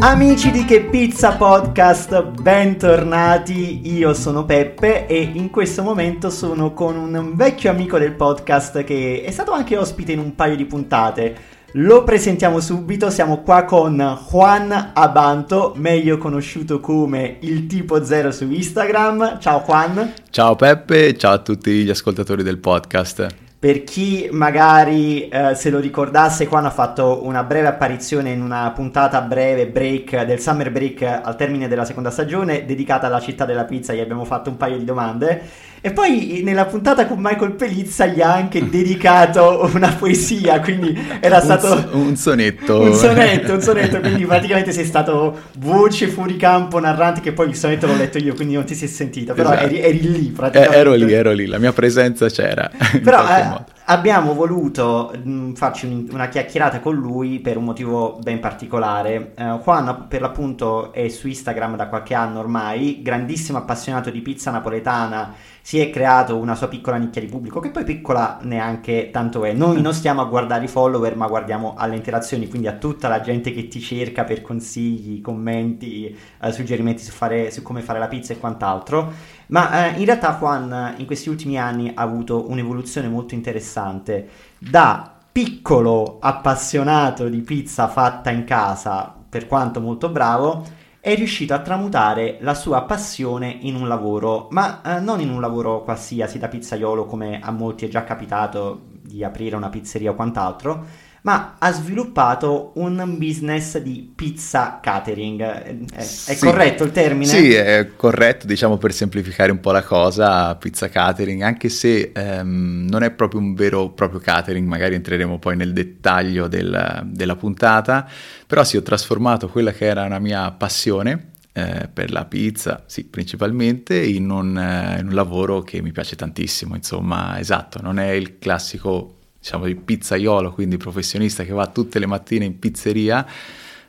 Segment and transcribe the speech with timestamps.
[0.00, 3.96] Amici di Che Pizza Podcast, bentornati.
[3.96, 9.24] Io sono Peppe e in questo momento sono con un vecchio amico del podcast che
[9.26, 11.36] è stato anche ospite in un paio di puntate.
[11.72, 18.48] Lo presentiamo subito, siamo qua con Juan Abanto, meglio conosciuto come il tipo zero su
[18.48, 19.40] Instagram.
[19.40, 20.12] Ciao Juan.
[20.30, 23.47] Ciao Peppe, ciao a tutti gli ascoltatori del podcast.
[23.60, 28.70] Per chi magari eh, se lo ricordasse, Juan ha fatto una breve apparizione in una
[28.70, 33.64] puntata breve break del Summer Break al termine della seconda stagione dedicata alla città della
[33.64, 35.42] pizza, gli abbiamo fatto un paio di domande
[35.80, 41.40] e poi nella puntata con Michael Pelizza gli ha anche dedicato una poesia, quindi era
[41.40, 41.88] stato...
[41.92, 42.80] Un, un sonetto.
[42.80, 47.56] un sonetto, un sonetto, quindi praticamente sei stato voce fuori campo, narrante, che poi il
[47.56, 49.66] sonetto l'ho letto io, quindi non ti sei sentito, però esatto.
[49.66, 50.76] eri, eri, lì praticamente.
[50.76, 52.70] Eh, ero lì, ero lì, la mia presenza c'era.
[53.02, 58.40] Però eh, abbiamo voluto mh, farci un, una chiacchierata con lui per un motivo ben
[58.40, 59.32] particolare.
[59.36, 64.50] Uh, Juan per l'appunto è su Instagram da qualche anno ormai, grandissimo appassionato di pizza
[64.50, 65.34] napoletana
[65.68, 69.52] si è creato una sua piccola nicchia di pubblico, che poi piccola neanche tanto è.
[69.52, 73.20] Noi non stiamo a guardare i follower, ma guardiamo alle interazioni, quindi a tutta la
[73.20, 78.08] gente che ti cerca per consigli, commenti, eh, suggerimenti su, fare, su, come fare la
[78.08, 79.12] pizza e quant'altro.
[79.48, 84.28] Ma eh, in realtà Juan in questi ultimi anni ha avuto un'evoluzione molto interessante.
[84.58, 90.64] Da piccolo appassionato di pizza fatta in casa, per quanto molto bravo,
[91.00, 95.40] è riuscito a tramutare la sua passione in un lavoro, ma eh, non in un
[95.40, 100.14] lavoro qualsiasi da pizzaiolo come a molti è già capitato di aprire una pizzeria o
[100.14, 100.84] quant'altro,
[101.22, 105.40] ma ha sviluppato un business di pizza catering.
[105.40, 106.38] È, è sì.
[106.38, 107.30] corretto il termine?
[107.30, 112.86] Sì, è corretto, diciamo per semplificare un po' la cosa, pizza catering, anche se ehm,
[112.88, 117.36] non è proprio un vero e proprio catering, magari entreremo poi nel dettaglio del, della
[117.36, 118.08] puntata,
[118.46, 123.04] però sì, ho trasformato quella che era una mia passione eh, per la pizza, sì,
[123.04, 128.10] principalmente in un, eh, in un, lavoro che mi piace tantissimo, insomma, esatto, non è
[128.10, 133.26] il classico diciamo di pizzaiolo, quindi professionista che va tutte le mattine in pizzeria,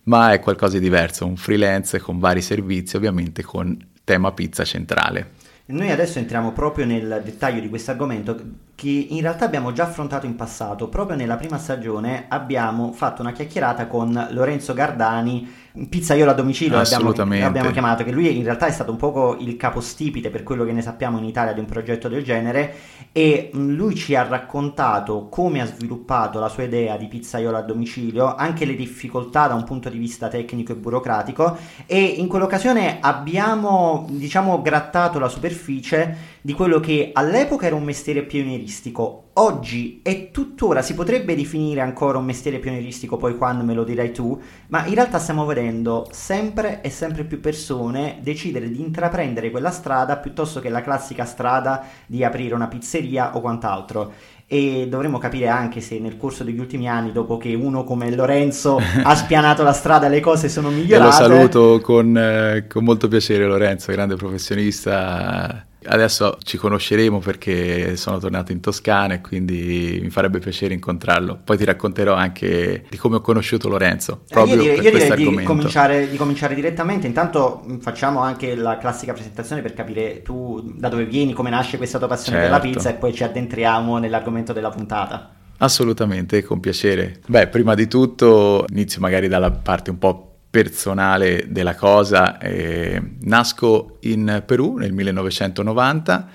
[0.03, 5.31] ma è qualcosa di diverso, un freelance con vari servizi, ovviamente con tema pizza centrale.
[5.67, 8.35] Noi adesso entriamo proprio nel dettaglio di questo argomento
[8.79, 10.87] che in realtà abbiamo già affrontato in passato.
[10.87, 17.09] Proprio nella prima stagione abbiamo fatto una chiacchierata con Lorenzo Gardani pizzaiolo a domicilio abbiamo,
[17.45, 20.71] abbiamo, chiamato, che lui in realtà è stato un poco il capostipite per quello che
[20.71, 22.73] ne sappiamo in Italia di un progetto del genere
[23.11, 28.35] e lui ci ha raccontato come ha sviluppato la sua idea di pizzaiolo a domicilio,
[28.35, 34.07] anche le difficoltà da un punto di vista tecnico e burocratico e in quell'occasione abbiamo
[34.09, 40.81] diciamo grattato la superficie di quello che all'epoca era un mestiere pionieristico, oggi è tuttora,
[40.81, 44.95] si potrebbe definire ancora un mestiere pionieristico, poi quando me lo dirai tu, ma in
[44.95, 50.69] realtà stiamo vedendo sempre e sempre più persone decidere di intraprendere quella strada piuttosto che
[50.69, 54.11] la classica strada di aprire una pizzeria o quant'altro
[54.51, 58.79] e dovremmo capire anche se nel corso degli ultimi anni, dopo che uno come Lorenzo
[59.03, 61.23] ha spianato la strada, le cose sono migliorate.
[61.23, 67.95] E lo saluto con, eh, con molto piacere Lorenzo, grande professionista Adesso ci conosceremo perché
[67.95, 71.39] sono tornato in Toscana e quindi mi farebbe piacere incontrarlo.
[71.43, 74.21] Poi ti racconterò anche di come ho conosciuto Lorenzo.
[74.23, 77.07] Eh, proprio io direi, io direi di, cominciare, di cominciare direttamente.
[77.07, 81.77] Intanto mm, facciamo anche la classica presentazione per capire tu da dove vieni, come nasce
[81.77, 82.51] questa tua passione certo.
[82.51, 82.77] per la certo.
[82.77, 85.33] pizza e poi ci addentriamo nell'argomento della puntata.
[85.61, 87.19] Assolutamente, con piacere.
[87.27, 92.37] Beh, prima di tutto inizio magari dalla parte un po' personale della cosa.
[92.39, 96.29] Eh, nasco in Perù nel 1990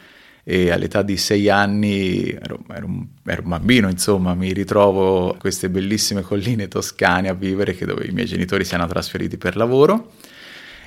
[0.47, 5.37] e all'età di sei anni ero, ero, un, ero, un, bambino, insomma, mi ritrovo a
[5.37, 10.13] queste bellissime colline toscane a vivere dove i miei genitori si erano trasferiti per lavoro.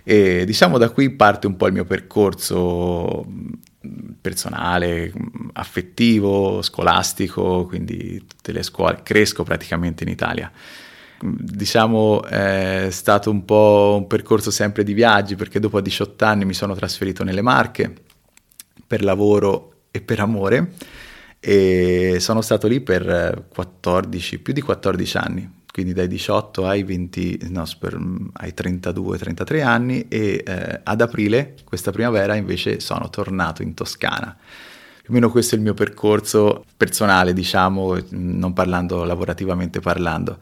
[0.04, 3.26] E diciamo da qui parte un po' il mio percorso
[4.22, 5.12] personale,
[5.54, 10.52] affettivo, scolastico, quindi tutte le scuole, cresco praticamente in Italia
[11.22, 16.54] diciamo è stato un po' un percorso sempre di viaggi perché dopo 18 anni mi
[16.54, 17.94] sono trasferito nelle Marche
[18.86, 20.74] per lavoro e per amore
[21.40, 27.48] e sono stato lì per 14, più di 14 anni, quindi dai 18 ai, 20,
[27.50, 27.64] no,
[28.34, 34.36] ai 32-33 anni e eh, ad aprile, questa primavera, invece sono tornato in Toscana.
[35.02, 40.40] Più o meno questo è il mio percorso personale, diciamo, non parlando lavorativamente parlando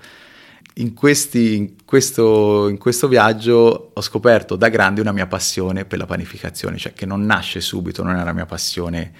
[0.75, 5.99] in, questi, in, questo, in, questo, viaggio ho scoperto da grande una mia passione per
[5.99, 9.13] la panificazione, cioè che non nasce subito, non è una mia passione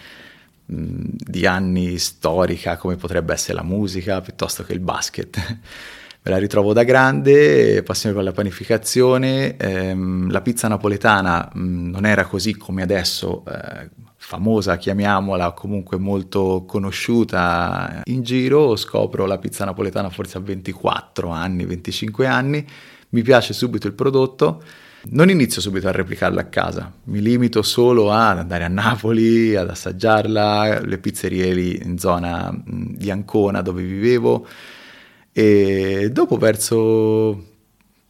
[0.68, 5.38] di anni storica come potrebbe essere la musica piuttosto che il basket.
[6.26, 12.06] me la ritrovo da grande, passione per la panificazione, ehm, la pizza napoletana mh, non
[12.06, 13.90] era così come adesso, eh,
[14.26, 21.64] famosa chiamiamola, comunque molto conosciuta in giro, scopro la pizza napoletana forse a 24 anni,
[21.64, 22.66] 25 anni,
[23.10, 24.64] mi piace subito il prodotto,
[25.10, 29.70] non inizio subito a replicarla a casa, mi limito solo ad andare a Napoli, ad
[29.70, 34.48] assaggiarla, le pizzerie lì in zona di Ancona dove vivevo,
[35.32, 37.55] e dopo verso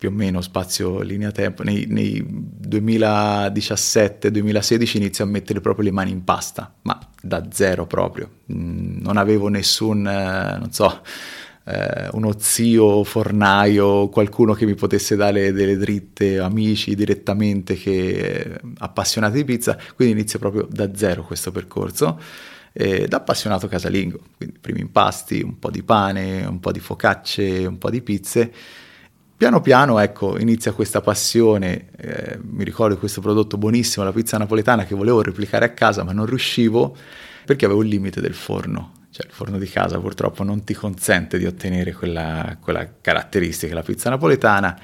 [0.06, 6.12] più o meno spazio linea tempo, nei, nei 2017-2016 inizio a mettere proprio le mani
[6.12, 8.30] in pasta, ma da zero proprio.
[8.54, 11.02] Mm, non avevo nessun, eh, non so,
[11.66, 19.38] eh, uno zio fornaio, qualcuno che mi potesse dare delle dritte, amici direttamente che appassionati
[19.38, 22.20] di pizza, quindi inizio proprio da zero questo percorso
[22.78, 27.66] eh, da appassionato casalingo, quindi primi impasti, un po' di pane, un po' di focacce,
[27.66, 28.52] un po' di pizze.
[29.38, 34.86] Piano piano, ecco, inizia questa passione, eh, mi ricordo questo prodotto buonissimo, la pizza napoletana,
[34.86, 36.96] che volevo replicare a casa, ma non riuscivo
[37.44, 38.94] perché avevo il limite del forno.
[39.10, 43.82] Cioè il forno di casa purtroppo non ti consente di ottenere quella, quella caratteristica, la
[43.82, 44.80] pizza napoletana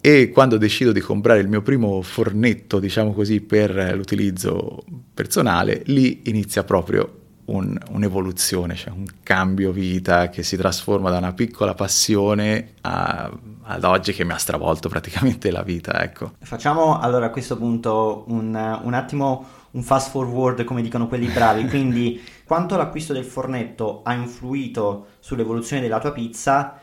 [0.00, 6.22] e quando decido di comprare il mio primo fornetto, diciamo così, per l'utilizzo personale, lì
[6.24, 12.74] inizia proprio un, un'evoluzione, cioè un cambio vita che si trasforma da una piccola passione
[12.82, 13.30] a,
[13.62, 16.02] ad oggi che mi ha stravolto praticamente la vita.
[16.02, 16.32] Ecco.
[16.40, 21.66] Facciamo allora a questo punto un, un attimo un fast forward come dicono quelli bravi,
[21.66, 26.78] quindi quanto l'acquisto del fornetto ha influito sull'evoluzione della tua pizza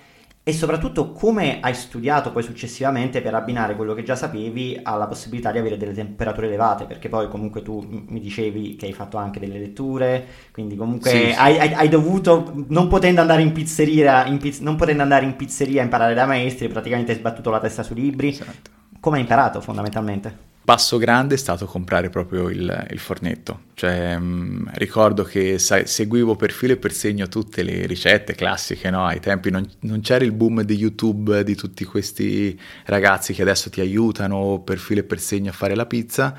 [0.50, 5.51] e soprattutto come hai studiato poi successivamente per abbinare quello che già sapevi alla possibilità
[5.51, 9.40] di avere delle temperature elevate, perché poi comunque tu mi dicevi che hai fatto anche
[9.40, 14.40] delle letture, quindi comunque sì, hai, hai, hai, dovuto, non potendo andare in pizzeria, in
[14.40, 17.84] piz- non potendo andare in pizzeria a imparare da maestri, praticamente hai sbattuto la testa
[17.84, 18.30] sui libri.
[18.30, 18.72] Esatto.
[19.00, 20.49] Come hai imparato fondamentalmente?
[20.63, 23.61] Passo grande è stato comprare proprio il, il fornetto.
[23.73, 28.35] Cioè, mh, mm, ricordo che sa- seguivo per filo e per segno tutte le ricette
[28.35, 29.06] classiche, no?
[29.06, 33.69] Ai tempi non, non, c'era il boom di YouTube di tutti questi ragazzi che adesso
[33.69, 36.35] ti aiutano per filo e per segno a fare la pizza.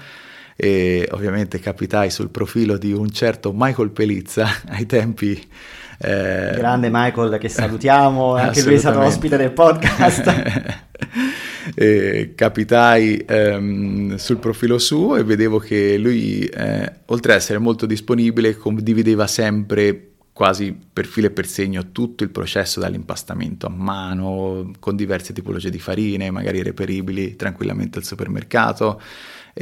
[0.56, 5.48] E ovviamente capitai sul profilo di un certo Michael Pelizza ai tempi.
[6.02, 6.52] Eh...
[6.56, 10.88] Grande Michael che salutiamo, anche lui è stato ospite del podcast.
[11.74, 17.84] eh, capitai ehm, sul profilo suo e vedevo che lui, eh, oltre ad essere molto
[17.84, 24.70] disponibile, condivideva sempre quasi per filo e per segno tutto il processo dall'impastamento a mano,
[24.80, 29.02] con diverse tipologie di farine, magari reperibili tranquillamente al supermercato,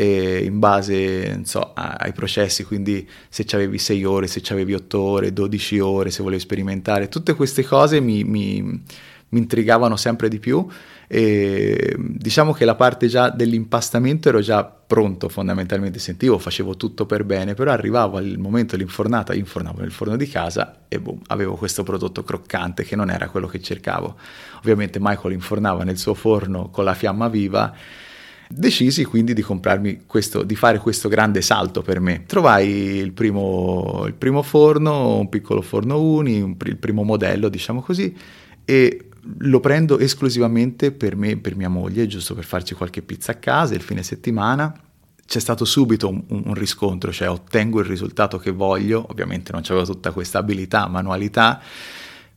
[0.02, 5.78] in base so, ai processi, quindi se avevi 6 ore, se avevi 8 ore, 12
[5.80, 10.66] ore, se volevi sperimentare, tutte queste cose mi, mi, mi intrigavano sempre di più
[11.10, 17.24] e diciamo che la parte già dell'impastamento ero già pronto fondamentalmente, sentivo, facevo tutto per
[17.24, 21.82] bene, però arrivavo al momento dell'infornata, infornavo nel forno di casa e boom, avevo questo
[21.82, 24.16] prodotto croccante che non era quello che cercavo.
[24.58, 27.74] Ovviamente Michael infornava nel suo forno con la fiamma viva
[28.50, 32.24] Decisi quindi di comprarmi questo, di fare questo grande salto per me.
[32.24, 37.82] Trovai il primo, il primo forno, un piccolo forno uni, un, il primo modello, diciamo
[37.82, 38.16] così,
[38.64, 39.08] e
[39.40, 43.34] lo prendo esclusivamente per me e per mia moglie, giusto per farci qualche pizza a
[43.34, 44.74] casa il fine settimana.
[45.26, 49.84] C'è stato subito un, un riscontro, cioè ottengo il risultato che voglio, ovviamente non avevo
[49.84, 51.60] tutta questa abilità, manualità,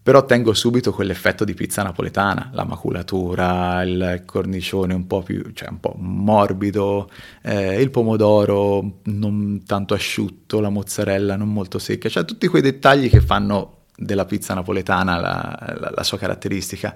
[0.03, 5.70] però ottengo subito quell'effetto di pizza napoletana, la maculatura, il cornicione un po' più, cioè
[5.70, 7.10] un po' morbido,
[7.43, 13.10] eh, il pomodoro non tanto asciutto, la mozzarella non molto secca, cioè tutti quei dettagli
[13.10, 16.96] che fanno della pizza napoletana la, la, la sua caratteristica.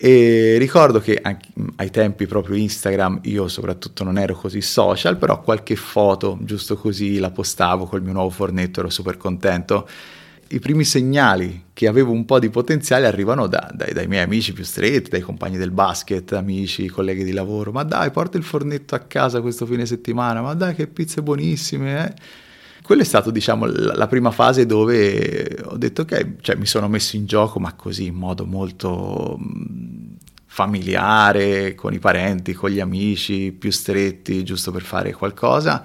[0.00, 5.76] E ricordo che ai tempi proprio Instagram io soprattutto non ero così social, però qualche
[5.76, 9.88] foto giusto così la postavo col mio nuovo fornetto, ero super contento.
[10.50, 14.52] I primi segnali che avevo un po' di potenziale arrivano da, dai, dai, miei amici
[14.52, 17.70] più stretti, dai compagni del basket, amici, colleghi di lavoro.
[17.70, 22.06] Ma dai, porta il fornetto a casa questo fine settimana, ma dai che pizze buonissime,
[22.06, 22.46] eh
[22.88, 26.88] quella è stata, diciamo, la, la, prima fase dove ho detto ok, cioè mi sono
[26.88, 29.38] messo in gioco, ma così in modo molto
[30.46, 35.84] familiare, con i parenti, con gli amici più stretti, giusto per fare qualcosa.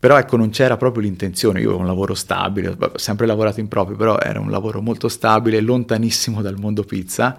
[0.00, 3.68] Però ecco, non c'era proprio l'intenzione, io avevo un lavoro stabile, ho sempre lavorato in
[3.68, 7.38] proprio, però era un lavoro molto stabile, lontanissimo dal mondo pizza,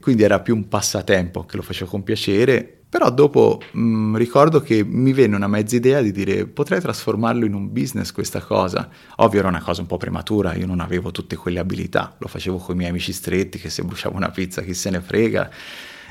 [0.00, 2.76] quindi era più un passatempo che lo facevo con piacere.
[2.88, 7.44] Però dopo mh, mm, ricordo che mi venne una mezza idea di dire potrei trasformarlo
[7.44, 8.88] in un business questa cosa.
[9.16, 12.56] Ovvio era una cosa un po' prematura, io non avevo tutte quelle abilità, lo facevo
[12.56, 15.50] con i miei amici stretti che se bruciavo una pizza chi se ne frega,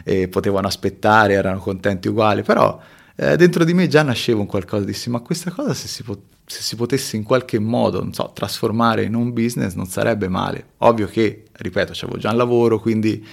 [0.03, 2.79] e potevano aspettare, erano contenti uguali, però
[3.19, 6.35] eh, dentro di me già nasceva un qualcosa, dissi ma questa cosa se si, pot-
[6.45, 10.73] se si potesse in qualche modo, non so, trasformare in un business non sarebbe male.
[10.77, 13.25] Ovvio che, ripeto, avevo già un lavoro, quindi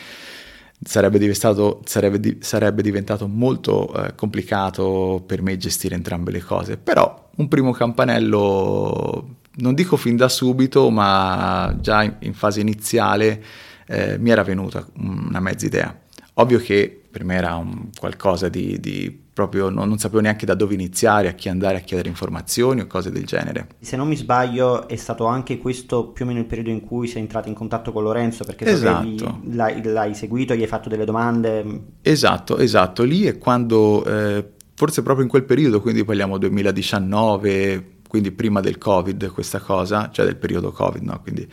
[0.83, 7.49] sarebbe, sarebbe, sarebbe diventato molto eh, complicato per me gestire entrambe le cose, però un
[7.49, 13.45] primo campanello, non dico fin da subito, ma già in, in fase iniziale
[13.87, 16.01] eh, mi era venuta una mezza idea.
[16.35, 20.55] Ovvio che per me era un qualcosa di, di proprio non, non, sapevo neanche da
[20.55, 23.69] dove iniziare, a chi andare a chiedere informazioni o cose del genere.
[23.79, 27.07] Se non mi sbaglio è stato anche questo più o meno il periodo in cui
[27.07, 29.43] sei entrato in contatto con Lorenzo perché esatto.
[29.45, 31.83] l'hai, l'hai, seguito, gli hai fatto delle domande.
[32.03, 34.45] Esatto, esatto, lì è quando, eh,
[34.75, 40.25] forse proprio in quel periodo, quindi parliamo 2019, quindi prima del Covid questa cosa, cioè
[40.25, 41.21] del periodo Covid, no?
[41.23, 41.49] Quindi,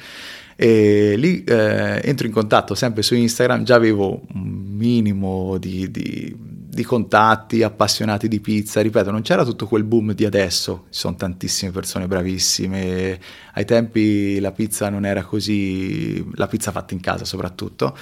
[0.62, 6.50] e lì eh, entro in contatto sempre su Instagram, già avevo un minimo di, di
[6.74, 11.18] di contatti, appassionati di pizza, ripeto, non c'era tutto quel boom di adesso, ci sono
[11.18, 13.20] tantissime persone bravissime,
[13.56, 17.98] ai tempi la pizza non era così, la pizza fatta in casa soprattutto,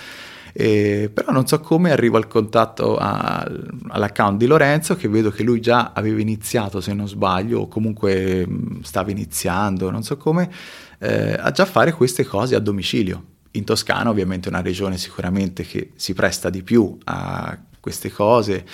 [0.53, 3.39] eh, però non so come arrivo al contatto a,
[3.87, 8.47] all'account di Lorenzo che vedo che lui già aveva iniziato se non sbaglio o comunque
[8.83, 10.47] stava iniziando, non so come,
[10.99, 13.23] eh, a già fare queste cose a domicilio.
[13.51, 18.65] In Toscana ovviamente è una regione sicuramente che si presta di più a queste cose.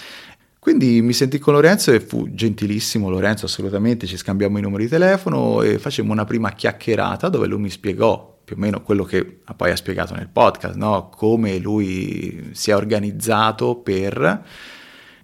[0.60, 4.90] Quindi mi sentì con Lorenzo e fu gentilissimo Lorenzo, assolutamente, ci scambiamo i numeri di
[4.90, 9.42] telefono e facemmo una prima chiacchierata dove lui mi spiegò più o meno quello che
[9.56, 11.10] poi ha spiegato nel podcast, no?
[11.10, 14.44] come lui si è organizzato per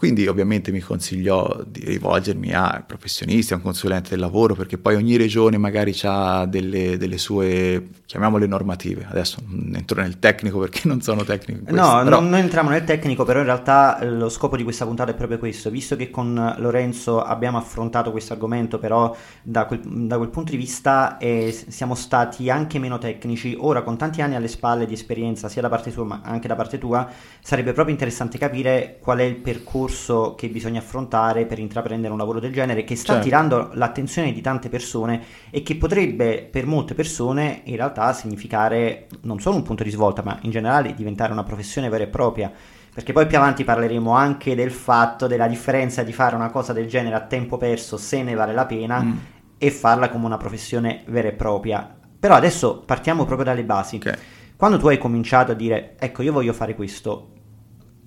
[0.01, 4.95] quindi ovviamente mi consigliò di rivolgermi a professionisti, a un consulente del lavoro, perché poi
[4.95, 9.05] ogni regione magari ha delle, delle, sue, chiamiamole normative.
[9.07, 11.65] Adesso non entro nel tecnico perché non sono tecnico.
[11.65, 12.19] Questo, no, però...
[12.19, 15.13] non, non entriamo nel tecnico, però in realtà eh, lo scopo di questa puntata è
[15.13, 15.69] proprio questo.
[15.69, 20.57] Visto che con Lorenzo abbiamo affrontato questo argomento, però da quel, da quel punto di
[20.57, 25.47] vista eh, siamo stati anche meno tecnici, ora con tanti anni alle spalle di esperienza,
[25.47, 27.07] sia da parte sua ma anche da parte tua,
[27.39, 32.17] sarebbe proprio interessante capire qual è il percorso percorso che bisogna affrontare per intraprendere un
[32.17, 33.21] lavoro del genere che sta certo.
[33.21, 39.39] attirando l'attenzione di tante persone e che potrebbe per molte persone in realtà significare non
[39.39, 42.51] solo un punto di svolta ma in generale diventare una professione vera e propria
[42.93, 46.87] perché poi più avanti parleremo anche del fatto della differenza di fare una cosa del
[46.87, 49.17] genere a tempo perso se ne vale la pena mm.
[49.57, 54.15] e farla come una professione vera e propria però adesso partiamo proprio dalle basi okay.
[54.55, 57.31] quando tu hai cominciato a dire ecco io voglio fare questo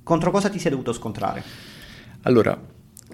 [0.05, 1.43] contro cosa ti sei dovuto scontrare?
[2.27, 2.59] Allora,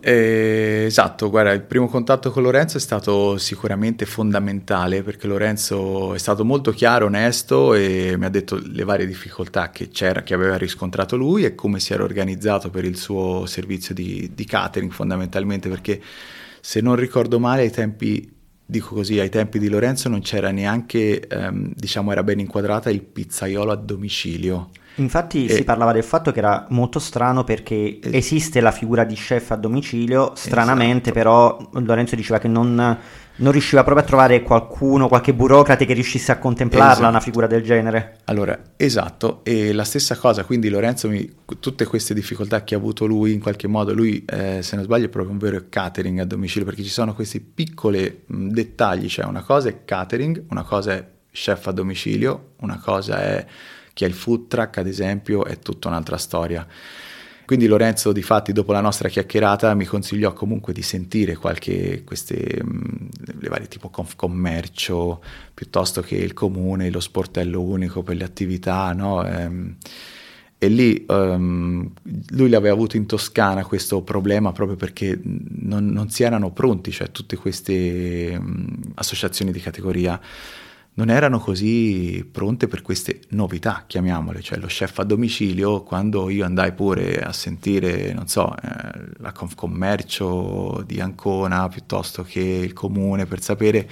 [0.03, 6.19] eh, esatto, guarda, il primo contatto con Lorenzo è stato sicuramente fondamentale perché Lorenzo è
[6.19, 10.57] stato molto chiaro, onesto e mi ha detto le varie difficoltà che c'era, che aveva
[10.57, 15.69] riscontrato lui e come si era organizzato per il suo servizio di, di catering fondamentalmente
[15.69, 16.01] perché
[16.61, 21.27] se non ricordo male ai tempi dico così, ai tempi di Lorenzo non c'era neanche,
[21.27, 24.71] ehm, diciamo, era ben inquadrata il pizzaiolo a domicilio.
[25.01, 25.55] Infatti e...
[25.55, 28.01] si parlava del fatto che era molto strano perché e...
[28.13, 31.13] esiste la figura di chef a domicilio, stranamente esatto.
[31.13, 36.33] però Lorenzo diceva che non, non, riusciva proprio a trovare qualcuno, qualche burocrate che riuscisse
[36.33, 37.09] a contemplarla esatto.
[37.09, 38.19] una figura del genere.
[38.25, 41.29] Allora, esatto, e la stessa cosa, quindi Lorenzo, mi,
[41.59, 45.07] tutte queste difficoltà che ha avuto lui in qualche modo, lui eh, se non sbaglio
[45.07, 49.43] è proprio un vero catering a domicilio perché ci sono questi piccoli dettagli, cioè una
[49.43, 53.47] cosa è catering, una cosa è chef a domicilio, una cosa è
[53.93, 56.67] chi ha il food truck, ad esempio, è tutta un'altra storia.
[57.51, 62.37] Quindi Lorenzo, di fatti, dopo la nostra chiacchierata, mi consigliò comunque di sentire qualche, queste,
[62.37, 65.21] le varie tipo Confcommercio,
[65.53, 69.27] piuttosto che il comune, lo sportello unico per le attività, no?
[69.27, 69.77] Ehm,
[70.63, 71.91] e lì um,
[72.33, 77.11] lui l'aveva avuto in Toscana questo problema proprio perché non, non si erano pronti, cioè
[77.11, 80.21] tutte queste um, associazioni di categoria
[81.01, 86.45] non erano così pronte per queste novità, chiamiamole, cioè lo chef a domicilio, quando io
[86.45, 93.25] andai pure a sentire, non so, eh, la Confcommercio di Ancona piuttosto che il comune
[93.25, 93.89] per sapere,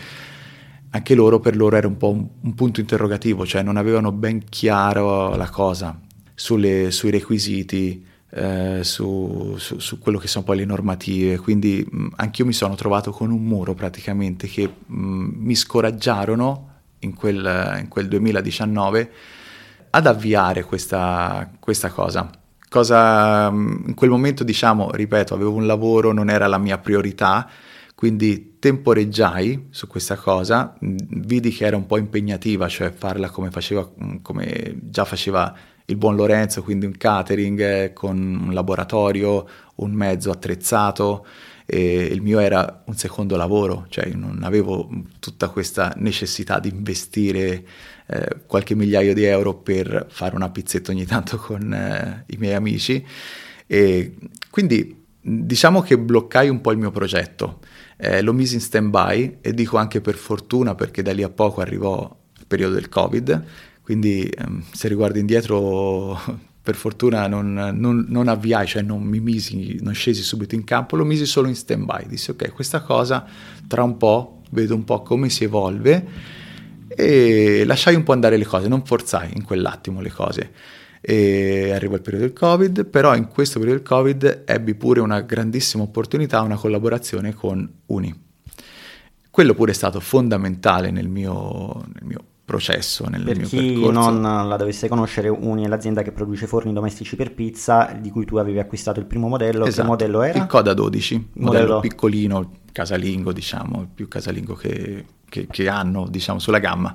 [0.90, 4.44] anche loro per loro era un po' un, un punto interrogativo, cioè non avevano ben
[4.44, 5.98] chiaro la cosa
[6.34, 12.08] sulle, sui requisiti, eh, su, su, su, quello che sono poi le normative, quindi mh,
[12.16, 16.67] anch'io mi sono trovato con un muro praticamente che mh, mi scoraggiarono
[17.00, 19.12] in quel, in quel 2019
[19.90, 22.30] ad avviare questa, questa cosa.
[22.68, 27.48] cosa in quel momento diciamo, ripeto, avevo un lavoro, non era la mia priorità,
[27.94, 33.90] quindi temporeggiai su questa cosa, vidi che era un po' impegnativa, cioè farla come, faceva,
[34.22, 35.52] come già faceva
[35.86, 41.26] il buon Lorenzo, quindi un catering eh, con un laboratorio, un mezzo attrezzato,
[41.70, 47.62] e il mio era un secondo lavoro, cioè non avevo tutta questa necessità di investire
[48.06, 52.54] eh, qualche migliaio di euro per fare una pizzetta ogni tanto con eh, i miei
[52.54, 53.04] amici.
[53.66, 54.14] E
[54.48, 57.58] quindi diciamo che bloccai un po' il mio progetto,
[57.98, 61.28] eh, lo misi in stand by e dico anche per fortuna perché da lì a
[61.28, 63.44] poco arrivò il periodo del covid,
[63.82, 69.78] quindi ehm, se riguardo indietro per fortuna non, non, non, avviai, cioè non mi misi,
[69.80, 73.24] non scesi subito in campo, lo misi solo in stand by, dissi ok questa cosa
[73.66, 76.06] tra un po' vedo un po' come si evolve
[76.88, 80.50] e lasciai un po' andare le cose, non forzai in quell'attimo le cose.
[81.00, 85.22] E arrivò il periodo del Covid, però in questo periodo del Covid ebbi pure una
[85.22, 88.14] grandissima opportunità, una collaborazione con Uni.
[89.30, 94.10] Quello pure è stato fondamentale nel mio, nel mio processo, nel per mio chi percorso.
[94.10, 98.24] non la dovesse conoscere, Uni è l'azienda che produce forni domestici per pizza, di cui
[98.24, 99.66] tu avevi acquistato il primo modello.
[99.66, 99.82] Esatto.
[99.82, 100.38] Che modello era?
[100.38, 106.08] Il Coda 12, modello, modello piccolino, casalingo, diciamo, il più casalingo che, che, che hanno,
[106.08, 106.94] diciamo, sulla gamma.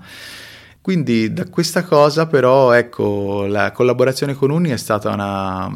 [0.81, 5.71] Quindi da questa cosa però ecco la collaborazione con Uni è stata una,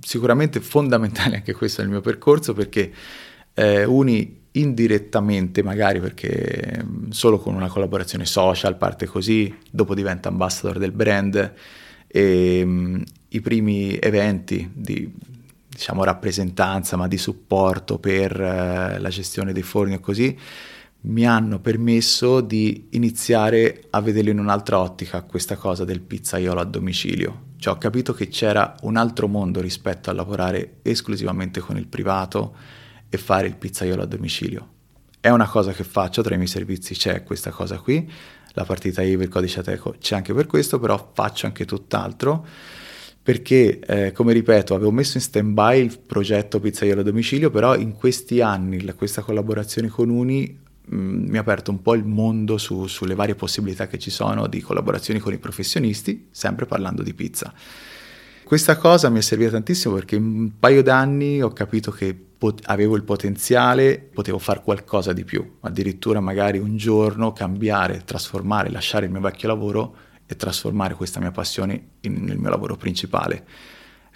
[0.00, 2.90] sicuramente fondamentale anche questo nel mio percorso perché
[3.52, 10.78] eh, Uni indirettamente magari perché solo con una collaborazione social parte così, dopo diventa ambassador
[10.78, 11.54] del brand
[12.06, 15.10] e mh, i primi eventi di
[15.68, 20.36] diciamo rappresentanza ma di supporto per eh, la gestione dei forni e così
[21.00, 26.64] mi hanno permesso di iniziare a vederlo in un'altra ottica questa cosa del pizzaiolo a
[26.64, 27.46] domicilio.
[27.58, 32.54] Cioè ho capito che c'era un altro mondo rispetto a lavorare esclusivamente con il privato
[33.08, 34.68] e fare il pizzaiolo a domicilio.
[35.20, 38.10] È una cosa che faccio, tra i miei servizi c'è questa cosa qui,
[38.52, 42.46] la partita IVA, il codice Ateco c'è anche per questo, però faccio anche tutt'altro
[43.20, 47.92] perché, eh, come ripeto, avevo messo in stand-by il progetto pizzaiolo a domicilio, però in
[47.92, 52.56] questi anni la, questa collaborazione con Uni Mm, mi ha aperto un po' il mondo
[52.56, 57.12] su, sulle varie possibilità che ci sono di collaborazioni con i professionisti, sempre parlando di
[57.12, 57.52] pizza.
[58.42, 62.62] Questa cosa mi è servita tantissimo perché in un paio d'anni ho capito che pot-
[62.66, 69.06] avevo il potenziale, potevo fare qualcosa di più, addirittura magari un giorno cambiare, trasformare, lasciare
[69.06, 73.44] il mio vecchio lavoro e trasformare questa mia passione in, nel mio lavoro principale.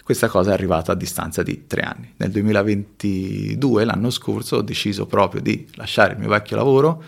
[0.03, 2.13] Questa cosa è arrivata a distanza di tre anni.
[2.17, 7.03] Nel 2022, l'anno scorso, ho deciso proprio di lasciare il mio vecchio lavoro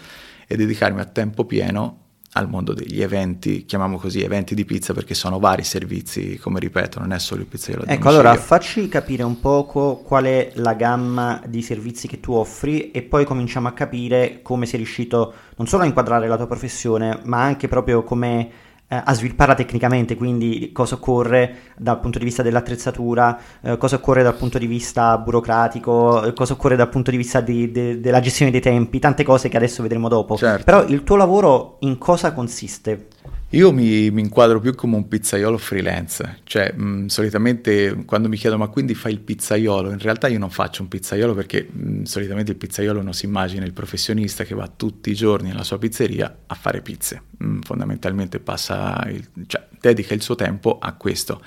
[0.47, 2.03] e dedicarmi a tempo pieno
[2.37, 6.99] al mondo degli eventi, chiamiamo così eventi di pizza perché sono vari servizi, come ripeto,
[6.99, 11.41] non è solo il pizzaiolo Ecco, allora facci capire un poco qual è la gamma
[11.47, 15.83] di servizi che tu offri e poi cominciamo a capire come sei riuscito non solo
[15.83, 18.49] a inquadrare la tua professione, ma anche proprio come
[18.87, 24.23] eh, a svilupparla tecnicamente, quindi cosa occorre dal punto di vista dell'attrezzatura, eh, cosa occorre
[24.23, 28.19] dal punto di vista burocratico, eh, cosa occorre dal punto di vista di, de, della
[28.19, 30.37] gestione dei tempi, tante cose che adesso vedremo dopo.
[30.37, 30.63] Certo.
[30.63, 33.07] Però il tuo lavoro in cosa consiste?
[33.49, 38.63] Io mi, mi, inquadro più come un pizzaiolo freelance, cioè mh, solitamente quando mi chiedono
[38.63, 42.51] ma quindi fai il pizzaiolo, in realtà io non faccio un pizzaiolo perché mh, solitamente
[42.51, 46.39] il pizzaiolo non si immagina il professionista che va tutti i giorni nella sua pizzeria
[46.47, 51.41] a fare pizze, mh, fondamentalmente passa, il, cioè dedica il suo tempo a questo.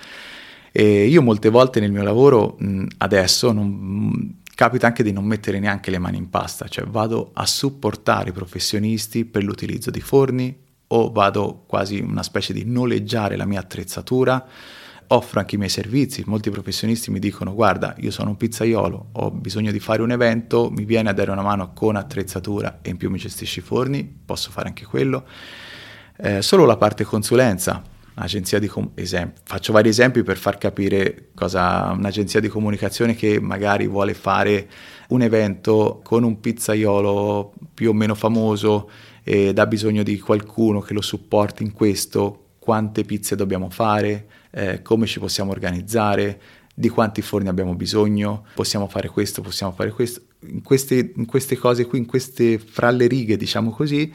[0.73, 2.57] E io molte volte nel mio lavoro
[2.99, 7.47] adesso non, capita anche di non mettere neanche le mani in pasta, cioè vado a
[7.47, 13.45] supportare i professionisti per l'utilizzo di forni, o vado quasi una specie di noleggiare la
[13.45, 14.47] mia attrezzatura,
[15.09, 16.23] offro anche i miei servizi.
[16.27, 20.71] Molti professionisti mi dicono: Guarda, io sono un pizzaiolo, ho bisogno di fare un evento,
[20.71, 24.05] mi viene a dare una mano con attrezzatura e in più mi gestisci i forni,
[24.25, 25.27] posso fare anche quello.
[26.17, 27.83] Eh, solo la parte consulenza,
[28.15, 29.41] agenzia di com- esempio.
[29.45, 34.69] faccio vari esempi per far capire cosa un'agenzia di comunicazione che magari vuole fare
[35.09, 38.91] un evento con un pizzaiolo più o meno famoso
[39.31, 44.81] ed ha bisogno di qualcuno che lo supporti in questo, quante pizze dobbiamo fare, eh,
[44.81, 46.41] come ci possiamo organizzare,
[46.75, 50.23] di quanti forni abbiamo bisogno, possiamo fare questo, possiamo fare questo.
[50.47, 54.11] In queste, in queste cose qui, in queste fra le righe, diciamo così,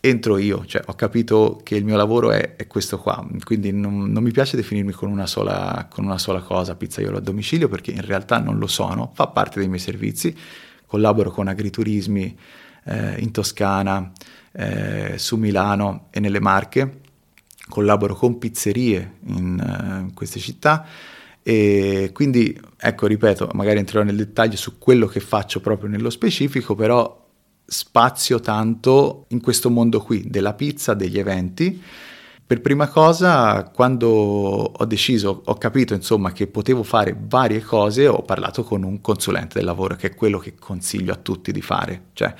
[0.00, 4.10] entro io, cioè ho capito che il mio lavoro è, è questo qua, quindi non,
[4.10, 7.90] non, mi piace definirmi con una, sola, con una sola cosa, pizzaiolo a domicilio, perché
[7.90, 10.34] in realtà non lo sono, fa parte dei miei servizi,
[10.86, 12.38] collaboro con agriturismi
[12.84, 14.12] eh, in Toscana,
[14.52, 17.00] eh, su Milano e nelle Marche,
[17.68, 20.86] collaboro con pizzerie in, uh, queste città
[21.42, 26.74] E quindi, ecco, ripeto, magari entrerò nel dettaglio su quello che faccio proprio nello specifico,
[26.74, 27.22] però
[27.66, 31.82] spazio tanto in questo mondo qui della pizza, degli eventi.
[32.46, 38.20] Per prima cosa, quando ho deciso, ho capito insomma che potevo fare varie cose, ho
[38.20, 42.08] parlato con un consulente del lavoro, che è quello che consiglio a tutti di fare.
[42.12, 42.34] Cioè,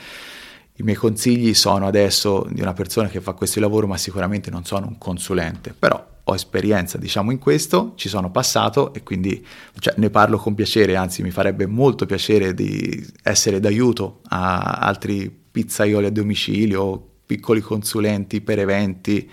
[0.77, 4.64] i miei consigli sono adesso di una persona che fa questo lavoro, ma sicuramente non
[4.64, 9.45] sono un consulente, però ho esperienza diciamo in questo, ci sono passato e quindi
[9.79, 15.31] cioè, ne parlo con piacere, anzi mi farebbe molto piacere di essere d'aiuto a altri
[15.31, 19.31] pizzaioli a domicilio, piccoli consulenti per eventi.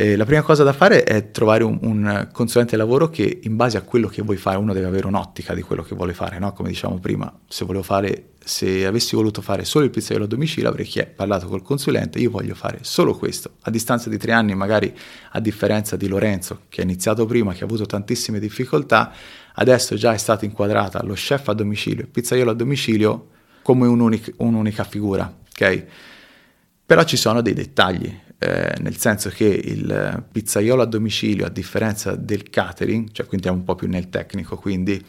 [0.00, 3.76] Eh, la prima cosa da fare è trovare un, un, consulente lavoro che in base
[3.76, 6.54] a quello che vuoi fare, uno deve avere un'ottica di quello che vuole fare, no?
[6.54, 10.90] come diciamo prima, se fare se avessi voluto fare solo il pizzaiolo a domicilio avrei
[11.14, 13.56] parlato col consulente, io voglio fare solo questo.
[13.64, 14.90] A distanza di tre anni, magari
[15.32, 19.12] a differenza di Lorenzo, che ha iniziato prima, che ha avuto tantissime difficoltà,
[19.56, 23.28] adesso già è stata inquadrata lo chef a domicilio, il pizzaiolo a domicilio
[23.60, 25.84] come un'unica, un'unica figura, ok?
[26.86, 32.16] Però ci sono dei dettagli, eh, nel senso che il pizzaiolo a domicilio, a differenza
[32.16, 35.04] del catering, cioè quindi è un po' più nel tecnico, quindi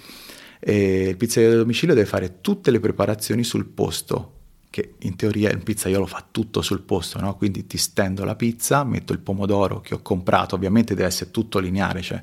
[0.60, 4.34] e il pizzaiolo a domicilio deve fare tutte le preparazioni sul posto,
[4.70, 7.36] che in teoria il pizzaiolo fa tutto sul posto, no?
[7.36, 11.58] quindi ti stendo la pizza, metto il pomodoro che ho comprato, ovviamente deve essere tutto
[11.60, 12.22] lineare, cioè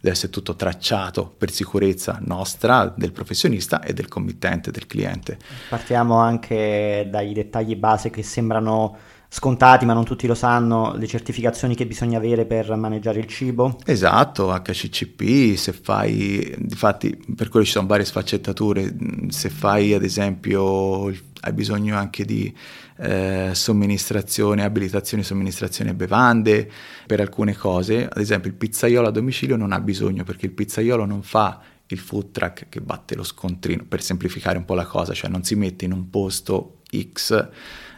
[0.00, 5.36] deve essere tutto tracciato per sicurezza nostra, del professionista e del committente, del cliente.
[5.68, 8.96] Partiamo anche dai dettagli base che sembrano
[9.34, 13.78] scontati, ma non tutti lo sanno, le certificazioni che bisogna avere per maneggiare il cibo.
[13.84, 18.94] Esatto, HCCP, se fai, difatti per quello ci sono varie sfaccettature,
[19.30, 22.54] se fai ad esempio, hai bisogno anche di
[22.98, 26.70] eh, somministrazione, abilitazione, somministrazione bevande,
[27.04, 31.04] per alcune cose, ad esempio il pizzaiolo a domicilio non ha bisogno perché il pizzaiolo
[31.06, 35.12] non fa il food truck che batte lo scontrino, per semplificare un po' la cosa,
[35.12, 37.48] cioè non si mette in un posto X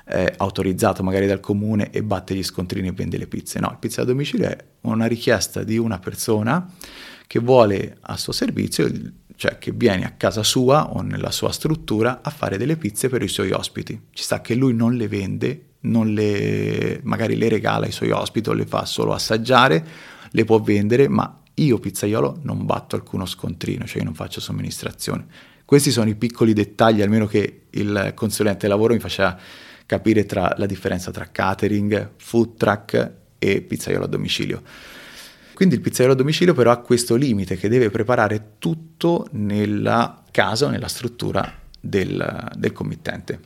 [0.09, 3.59] eh, autorizzato magari dal comune e batte gli scontrini e vende le pizze.
[3.59, 6.71] No, il pizza a domicilio è una richiesta di una persona
[7.27, 8.89] che vuole a suo servizio,
[9.35, 13.23] cioè che viene a casa sua o nella sua struttura a fare delle pizze per
[13.23, 14.01] i suoi ospiti.
[14.13, 18.49] Ci sta che lui non le vende, non le, magari le regala ai suoi ospiti
[18.49, 19.85] o le fa solo assaggiare,
[20.31, 25.27] le può vendere, ma io pizzaiolo non batto alcuno scontrino, cioè io non faccio somministrazione.
[25.65, 29.37] Questi sono i piccoli dettagli, almeno che il consulente lavoro mi faceva
[29.87, 34.63] capire tra la differenza tra catering, food truck e pizzaiolo a domicilio.
[35.55, 40.67] Quindi il pizzaiolo a domicilio però ha questo limite che deve preparare tutto nella casa
[40.67, 43.41] o nella struttura del, del committente,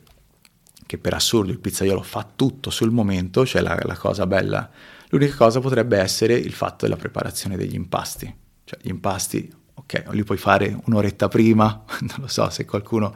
[0.85, 4.69] che per assurdo il pizzaiolo fa tutto sul momento, cioè la, la cosa bella.
[5.09, 8.33] L'unica cosa potrebbe essere il fatto della preparazione degli impasti,
[8.65, 13.13] cioè gli impasti, ok, li puoi fare un'oretta prima, non lo so se qualcuno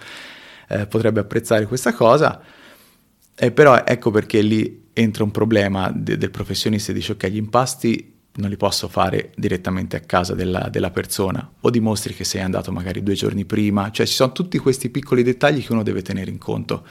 [0.69, 2.41] eh, potrebbe apprezzare questa cosa,
[3.35, 7.37] eh, però ecco perché lì entra un problema de- del professionista e dice ok, gli
[7.37, 12.41] impasti non li posso fare direttamente a casa della, della, persona o dimostri che sei
[12.41, 16.01] andato magari due giorni prima, cioè ci sono tutti questi piccoli dettagli che uno deve
[16.01, 16.85] tenere in conto.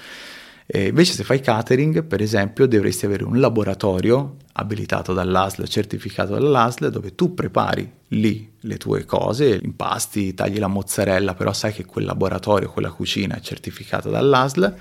[0.66, 6.90] E invece se fai catering, per esempio, dovresti avere un laboratorio abilitato dall'ASL, certificato dall'ASL,
[6.90, 12.07] dove tu prepari lì le tue cose, impasti, tagli la mozzarella, però sai che quel
[12.07, 14.76] laboratorio, quella cucina è certificata dall'ASL,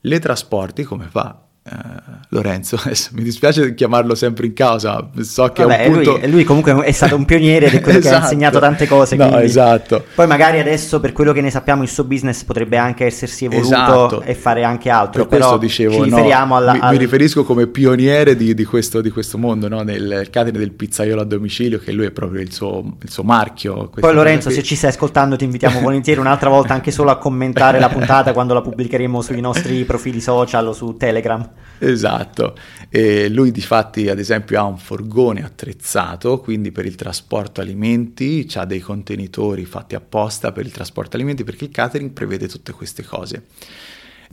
[0.00, 5.62] le trasporti come fa Uh, Lorenzo, adesso mi dispiace chiamarlo sempre in causa, so che
[5.62, 6.18] Vabbè, è un punto...
[6.18, 8.00] lui, lui, comunque è stato un pioniere è quello esatto.
[8.00, 8.24] che ha esatto.
[8.24, 9.16] insegnato tante cose.
[9.16, 10.04] No, esatto.
[10.14, 13.66] Poi magari adesso, per quello che ne sappiamo, il suo business potrebbe anche essersi evoluto
[13.66, 14.22] esatto.
[14.22, 16.72] e fare anche altro, per però dicevo, ci riferiamo no, alla...
[16.72, 16.92] Mi, al...
[16.92, 19.82] mi, riferisco come pioniere di, di, questo, di questo, mondo, no?
[19.82, 23.90] nel catene del pizzaiolo a domicilio, che lui è proprio il suo, il suo marchio.
[23.98, 27.78] Poi Lorenzo, se ci stai ascoltando, ti invitiamo volentieri un'altra volta anche solo a commentare
[27.78, 31.48] la puntata quando la pubblicheremo sui nostri profili social o su Telegram.
[31.78, 32.56] Esatto,
[32.88, 38.48] e lui di fatti ad esempio ha un furgone attrezzato, quindi per il trasporto alimenti,
[38.54, 43.04] ha dei contenitori fatti apposta per il trasporto alimenti perché il catering prevede tutte queste
[43.04, 43.44] cose.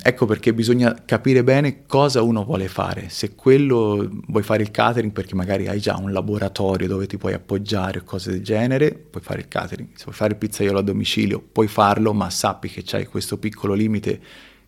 [0.01, 3.07] Ecco perché bisogna capire bene cosa uno vuole fare.
[3.09, 7.33] Se quello vuoi fare il catering perché magari hai già un laboratorio dove ti puoi
[7.33, 9.89] appoggiare o cose del genere, puoi fare il catering.
[9.93, 13.73] Se vuoi fare il pizzaiolo a domicilio, puoi farlo, ma sappi che c'hai questo piccolo
[13.73, 14.19] limite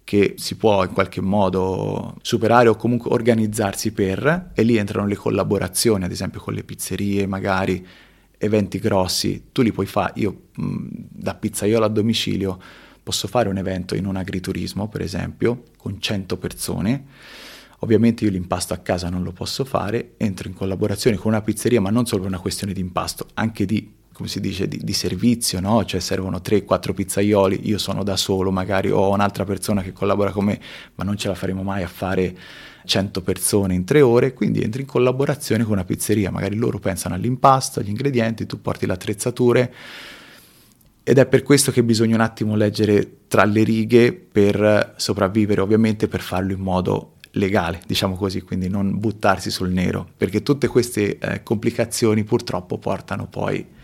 [0.08, 5.17] che si può in qualche modo superare o comunque organizzarsi per, e lì entrano le
[5.17, 7.86] collaborazioni, ad esempio con le pizzerie, magari
[8.38, 12.58] eventi grossi, tu li puoi fare, io mh, da pizzaiolo a domicilio
[13.04, 17.06] posso fare un evento in un agriturismo, per esempio, con 100 persone,
[17.80, 21.82] ovviamente io l'impasto a casa non lo posso fare, entro in collaborazione con una pizzeria,
[21.82, 24.93] ma non solo per una questione di impasto, anche di come si dice, di, di
[24.93, 25.86] servizio, no?
[25.86, 30.45] Cioè servono 3-4 pizzaioli, io sono da solo, magari ho un'altra persona che collabora con
[30.45, 30.60] me,
[30.95, 32.36] ma non ce la faremo mai a fare
[32.84, 37.13] 100 persone in tre ore, quindi entri in collaborazione con una pizzeria, magari loro pensano
[37.13, 39.73] all'impasto, agli ingredienti, tu porti le attrezzature
[41.03, 46.08] ed è per questo che bisogna un attimo leggere tra le righe per sopravvivere, ovviamente
[46.08, 51.19] per farlo in modo legale, diciamo così, quindi non buttarsi sul nero, perché tutte queste
[51.19, 53.75] eh, complicazioni purtroppo portano poi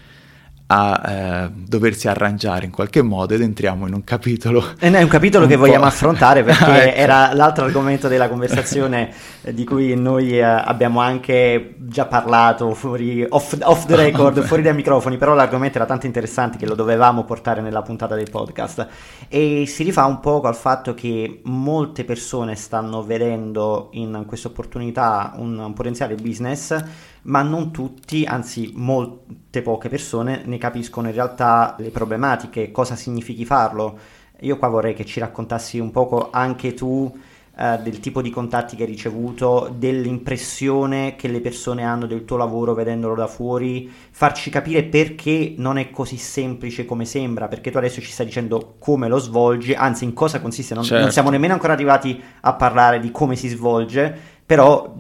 [0.67, 4.63] a eh, doversi arrangiare in qualche modo ed entriamo in un capitolo.
[4.79, 6.97] E è un capitolo un che vogliamo affrontare perché ecco.
[6.97, 13.25] era l'altro argomento della conversazione eh, di cui noi eh, abbiamo anche già parlato fuori,
[13.27, 17.23] off, off the record, fuori dai microfoni, però l'argomento era tanto interessante che lo dovevamo
[17.23, 18.87] portare nella puntata del podcast
[19.27, 25.33] e si rifà un poco al fatto che molte persone stanno vedendo in questa opportunità
[25.35, 26.83] un, un potenziale business
[27.23, 33.45] ma non tutti, anzi molte poche persone ne capiscono in realtà le problematiche, cosa significhi
[33.45, 33.97] farlo.
[34.41, 37.11] Io qua vorrei che ci raccontassi un poco anche tu
[37.55, 42.35] eh, del tipo di contatti che hai ricevuto, dell'impressione che le persone hanno del tuo
[42.35, 47.77] lavoro vedendolo da fuori, farci capire perché non è così semplice come sembra, perché tu
[47.77, 51.03] adesso ci stai dicendo come lo svolgi, anzi in cosa consiste, non, certo.
[51.03, 54.13] non siamo nemmeno ancora arrivati a parlare di come si svolge,
[54.45, 54.91] però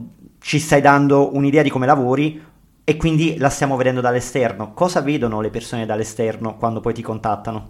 [0.43, 2.39] ci stai dando un'idea di come lavori
[2.83, 4.73] e quindi la stiamo vedendo dall'esterno.
[4.73, 7.67] Cosa vedono le persone dall'esterno quando poi ti contattano?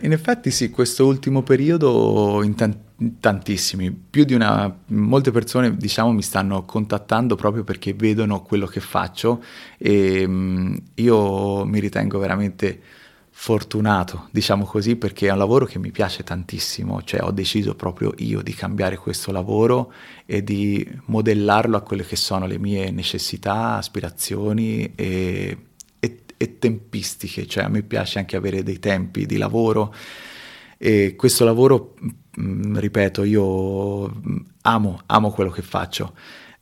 [0.00, 5.76] In effetti sì, questo ultimo periodo in, tan- in tantissimi, più di una, molte persone
[5.76, 9.40] diciamo mi stanno contattando proprio perché vedono quello che faccio
[9.78, 12.80] e mh, mm, io mi ritengo veramente
[13.42, 18.14] fortunato, diciamo così, perché è un lavoro che mi piace tantissimo, cioè ho deciso proprio
[18.18, 19.92] io di cambiare questo lavoro
[20.24, 25.58] e di modellarlo a quelle che sono le mie necessità, aspirazioni e,
[25.98, 29.92] e, e tempistiche, cioè a me piace anche avere dei tempi di lavoro
[30.78, 31.96] e questo lavoro,
[32.40, 36.14] mm, ripeto, io mm, amo, amo quello che faccio.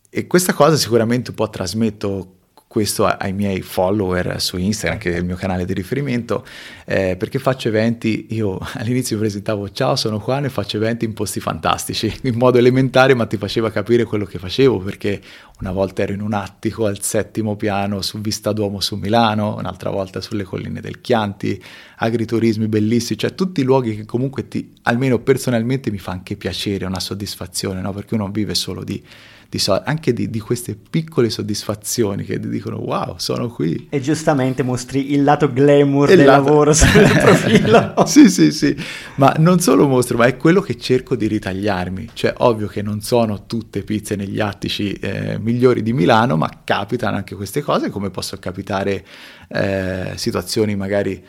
[0.08, 2.36] E questa cosa sicuramente un po' trasmetto
[2.70, 6.46] questo ai miei follower su Instagram, che è il mio canale di riferimento,
[6.84, 11.12] eh, perché faccio eventi, io all'inizio mi presentavo ciao sono qua, ne faccio eventi in
[11.12, 15.20] posti fantastici, in modo elementare ma ti faceva capire quello che facevo, perché
[15.58, 19.90] una volta ero in un attico al settimo piano su Vista Duomo su Milano, un'altra
[19.90, 21.60] volta sulle colline del Chianti,
[21.96, 26.84] agriturismi bellissimi, cioè tutti i luoghi che comunque ti, almeno personalmente mi fa anche piacere,
[26.84, 27.92] una soddisfazione, no?
[27.92, 29.02] perché uno vive solo di
[29.50, 33.88] di so- anche di, di, queste piccole soddisfazioni che ti dicono wow, sono qui.
[33.90, 36.44] E giustamente mostri il lato glamour il del lato...
[36.44, 36.88] lavoro sul
[37.20, 37.94] profilo.
[38.06, 38.76] sì, sì, sì,
[39.16, 42.10] ma non solo mostro, ma è quello che cerco di ritagliarmi.
[42.12, 47.16] Cioè, ovvio che non sono tutte pizze negli attici eh, migliori di Milano, ma capitano
[47.16, 49.04] anche queste cose, come possono capitare
[49.48, 51.20] eh, situazioni magari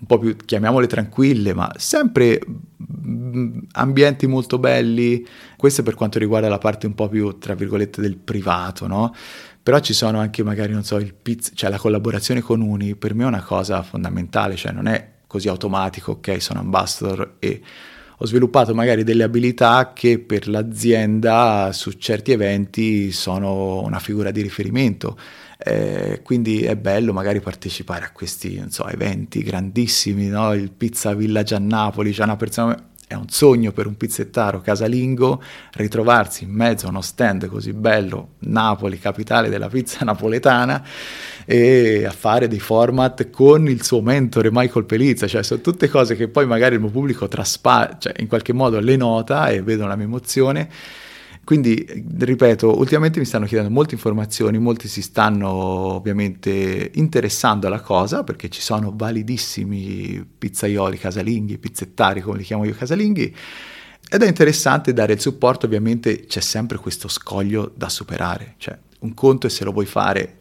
[0.00, 2.40] un po' più, chiamiamole tranquille, ma sempre
[3.06, 5.26] mm, ambienti molto belli.
[5.56, 9.14] Questo per quanto riguarda la parte un po' più, tra virgolette, del privato, no?
[9.62, 13.14] Però ci sono anche magari, non so, il pizz- cioè la collaborazione con Uni per
[13.14, 17.60] me è una cosa fondamentale, cioè non è così automatico, ok, sono ambassador e
[18.22, 24.42] ho sviluppato magari delle abilità che per l'azienda su certi eventi sono una figura di
[24.42, 25.16] riferimento
[25.62, 30.54] eh, quindi è bello magari partecipare a questi so, eventi grandissimi, no?
[30.54, 35.42] il Pizza Village a Napoli, c'è una persona è un sogno per un pizzettaro casalingo
[35.72, 40.80] ritrovarsi in mezzo a uno stand così bello, Napoli, capitale della pizza napoletana,
[41.44, 46.14] e a fare dei format con il suo mentore Michael Pelizza, cioè sono tutte cose
[46.14, 49.88] che poi magari il mio pubblico traspa, cioè in qualche modo le nota e vedono
[49.88, 50.68] la mia emozione
[51.50, 51.84] quindi,
[52.16, 58.48] ripeto, ultimamente mi stanno chiedendo molte informazioni, molti si stanno ovviamente interessando alla cosa perché
[58.48, 63.34] ci sono validissimi pizzaioli casalinghi, pizzettari come li chiamo io casalinghi.
[64.08, 69.12] Ed è interessante dare il supporto, ovviamente c'è sempre questo scoglio da superare, cioè un
[69.14, 70.36] conto è se lo vuoi fare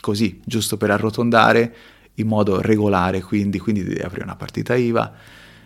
[0.00, 1.76] così, giusto per arrotondare
[2.14, 5.14] in modo regolare, quindi, quindi devi aprire una partita IVA,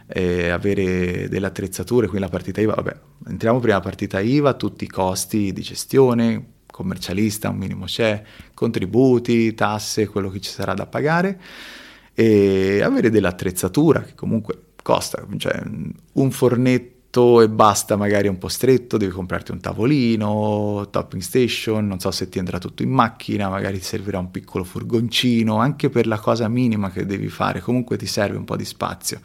[0.09, 2.97] eh, avere delle attrezzature, quindi la partita IVA, vabbè,
[3.29, 8.23] entriamo prima partita IVA, tutti i costi di gestione, commercialista, un minimo c'è,
[8.55, 11.41] contributi, tasse, quello che ci sarà da pagare
[12.15, 15.61] e avere dell'attrezzatura che comunque costa, cioè
[16.13, 21.99] un fornetto e basta, magari un po' stretto, devi comprarti un tavolino, topping station, non
[22.01, 26.07] so se ti andrà tutto in macchina, magari ti servirà un piccolo furgoncino, anche per
[26.07, 29.21] la cosa minima che devi fare, comunque ti serve un po' di spazio.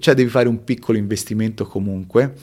[0.00, 2.34] Cioè devi fare un piccolo investimento comunque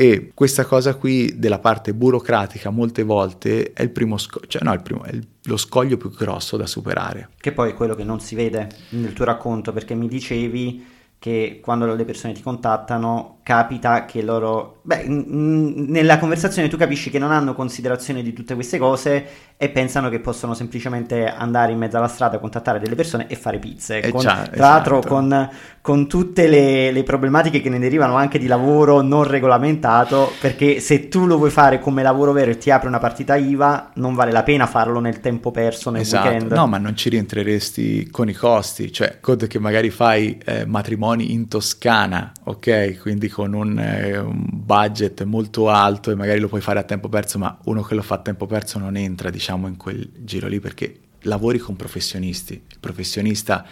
[0.00, 4.72] E questa cosa qui della parte burocratica molte volte è il primo, sco- cioè no,
[4.72, 7.30] il primo, è il, lo scoglio più grosso da superare.
[7.36, 10.86] Che poi è quello che non si vede nel tuo racconto, perché mi dicevi
[11.18, 14.80] che quando le persone ti contattano capita che loro...
[14.82, 20.08] Beh, nella conversazione tu capisci che non hanno considerazione di tutte queste cose e pensano
[20.08, 24.00] che possono semplicemente andare in mezzo alla strada, contattare delle persone e fare pizze.
[24.00, 25.14] Eh con, già, tra l'altro esatto.
[25.14, 30.80] con, con tutte le, le, problematiche che ne derivano anche di lavoro non regolamentato, perché
[30.80, 34.14] se tu lo vuoi fare come lavoro vero e ti apri una partita IVA, non
[34.14, 36.28] vale la pena farlo nel tempo perso, nel esatto.
[36.28, 36.52] weekend.
[36.52, 41.32] No, ma non ci rientreresti con i costi, cioè conto che magari fai eh, matrimoni
[41.32, 43.00] in Toscana, ok?
[43.00, 47.08] Quindi con un, eh, un budget molto alto e magari lo puoi fare a tempo
[47.08, 50.48] perso, ma uno che lo fa a tempo perso non entra, diciamo in quel giro
[50.48, 52.54] lì perché lavori con professionisti.
[52.54, 53.64] Il professionista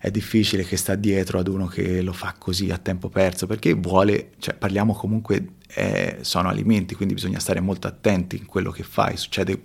[0.00, 3.74] è difficile che sta dietro ad uno che lo fa così a tempo perso perché
[3.74, 8.82] vuole, cioè parliamo comunque, eh, sono alimenti, quindi bisogna stare molto attenti in quello che
[8.82, 9.16] fai.
[9.16, 9.56] Succede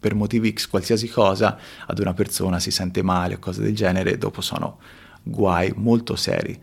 [0.00, 4.18] per motivi X qualsiasi cosa ad una persona, si sente male o cose del genere,
[4.18, 4.78] dopo sono
[5.22, 6.58] guai molto seri.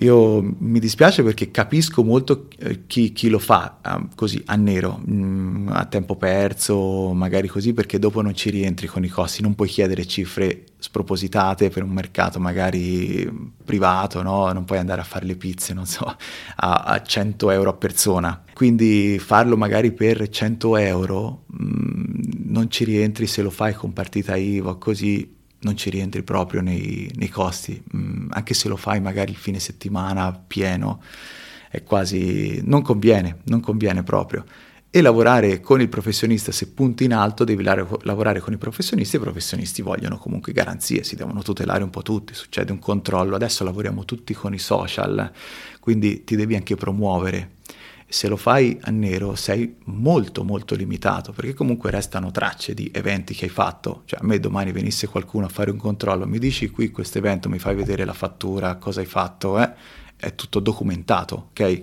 [0.00, 5.00] Io mi dispiace perché capisco molto eh, chi, chi lo fa uh, così a nero,
[5.08, 9.56] mm, a tempo perso, magari così, perché dopo non ci rientri con i costi, non
[9.56, 13.28] puoi chiedere cifre spropositate per un mercato magari
[13.64, 14.52] privato, no?
[14.52, 16.04] non puoi andare a fare le pizze, non so,
[16.56, 18.44] a, a 100 euro a persona.
[18.54, 22.06] Quindi farlo magari per 100 euro mm,
[22.46, 27.10] non ci rientri se lo fai con partita IVA così non ci rientri proprio nei,
[27.16, 31.02] nei costi, mm, anche se lo fai magari il fine settimana pieno,
[31.70, 32.60] è quasi...
[32.64, 34.44] non conviene, non conviene proprio.
[34.90, 39.20] E lavorare con il professionista, se punti in alto, devi lavorare con i professionisti i
[39.20, 44.06] professionisti vogliono comunque garanzie, si devono tutelare un po' tutti, succede un controllo, adesso lavoriamo
[44.06, 45.30] tutti con i social,
[45.78, 47.56] quindi ti devi anche promuovere
[48.10, 53.34] se lo fai a nero sei molto molto limitato perché comunque restano tracce di eventi
[53.34, 54.02] che hai fatto.
[54.06, 57.50] Cioè a me domani venisse qualcuno a fare un controllo mi dici qui questo evento
[57.50, 59.70] mi fai vedere la fattura cosa hai fatto eh?
[60.16, 61.80] è tutto documentato ok?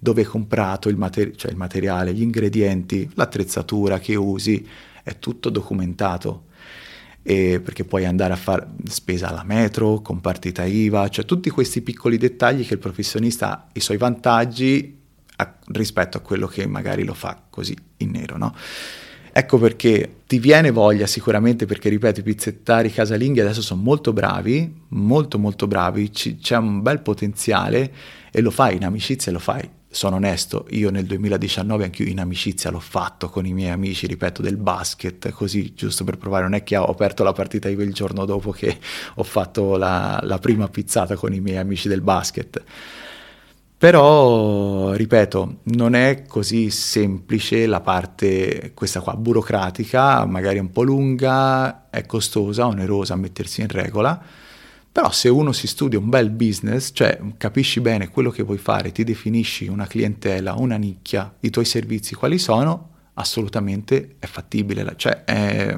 [0.00, 4.66] Dove hai comprato il, materi- cioè il materiale gli ingredienti l'attrezzatura che usi
[5.02, 6.44] è tutto documentato.
[7.22, 11.80] E perché puoi andare a fare spesa alla metro, con partita IVA, cioè tutti questi
[11.80, 14.95] piccoli dettagli che il professionista ha i suoi vantaggi
[15.36, 18.54] a, rispetto a quello che magari lo fa così in nero, no?
[19.38, 24.84] Ecco perché ti viene voglia sicuramente perché, ripeto, i pizzettari casalinghi adesso sono molto bravi,
[24.88, 27.92] molto molto bravi, C- c'è un bel potenziale
[28.30, 29.68] e lo fai in amicizia, lo fai.
[29.90, 34.06] Sono onesto, io nel 2019 anche io in amicizia l'ho fatto con i miei amici,
[34.06, 37.82] ripeto, del basket, così giusto per provare, non è che ho aperto la partita io
[37.82, 38.78] il giorno dopo che
[39.16, 42.64] ho fatto la, la prima pizzata con i miei amici del basket
[43.78, 51.90] però, ripeto, non è così semplice la parte, questa qua, burocratica, magari un po' lunga,
[51.90, 54.18] è costosa, onerosa mettersi in regola,
[54.90, 58.92] però se uno si studia un bel business, cioè capisci bene quello che vuoi fare,
[58.92, 65.24] ti definisci una clientela, una nicchia, i tuoi servizi quali sono, assolutamente è fattibile, cioè
[65.24, 65.76] è,